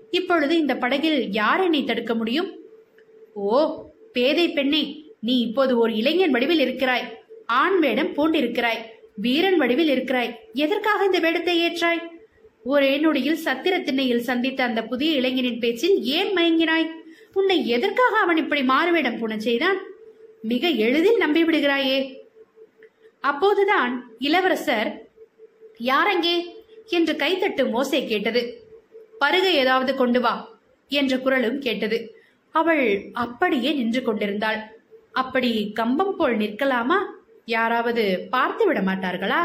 இப்பொழுது 0.10 0.54
இந்த 0.58 0.74
படகில் 0.76 1.20
யார் 1.32 1.64
என்னை 1.64 1.84
தடுக்க 1.84 2.14
முடியும்? 2.16 2.50
ஓ 3.36 3.58
பேதை 4.18 4.46
பெண்ணே 4.58 4.84
நீ 5.28 5.36
இப்போது 5.48 5.74
ஒரு 5.78 5.94
இளைஞன் 5.96 6.36
வடிவில் 6.36 6.60
இருக்கிறாய். 6.60 7.06
ஆண் 7.62 7.80
வேடம் 7.80 8.14
பூண்டிருக்கிறாய். 8.18 8.82
வீரன் 9.26 9.58
வடிவில் 9.58 9.92
இருக்கிறாய். 9.96 10.32
எதற்காக 10.54 11.06
இந்த 11.06 11.20
வேடத்தை 11.20 11.56
ஏற்றாய்? 11.66 12.02
ஒரே 12.64 12.98
நொடியில் 12.98 13.44
சத்திர 13.46 13.76
திண்ணையில் 13.84 14.26
சந்தித்த 14.30 14.60
அந்த 14.64 14.82
புதிய 14.84 15.12
இளைஞனின் 15.20 15.60
பேச்சில் 15.60 15.96
ஏன் 16.18 16.32
மயங்கினாய்? 16.38 16.88
உன்னை 17.34 17.58
எதற்காக 17.68 18.14
அவன் 18.18 18.38
இப்படி 18.38 18.62
மாறுவேடம் 18.64 19.18
பூண 19.20 19.34
செய்தான்? 19.38 19.80
மிக 20.42 20.68
எளிதில் 20.86 21.22
நம்பிவிடுகிறாயே. 21.24 21.98
அப்போதுதான் 23.20 23.94
இளவரசர் 24.20 24.90
யாரங்கே 25.84 26.36
என்று 26.98 27.14
கைத்தட்டும் 27.14 27.72
ஓசை 27.72 28.02
கேட்டது. 28.08 28.42
பருகை 29.20 29.54
ஏதாவது 29.64 29.92
கொண்டு 29.96 30.20
வா 30.22 30.34
என்ற 30.92 31.14
குரலும் 31.18 31.60
கேட்டது. 31.60 31.98
அவள் 32.60 32.86
அப்படியே 33.26 33.70
நின்று 33.74 34.02
கொண்டிருந்தாள். 34.04 34.60
அப்படி 35.22 35.52
கம்பம் 35.80 36.16
போல் 36.18 36.36
நிற்கலாமா? 36.38 37.00
யாராவது 37.56 38.04
பார்த்து 38.30 38.64
விட 38.66 38.80
மாட்டார்களா? 38.82 39.44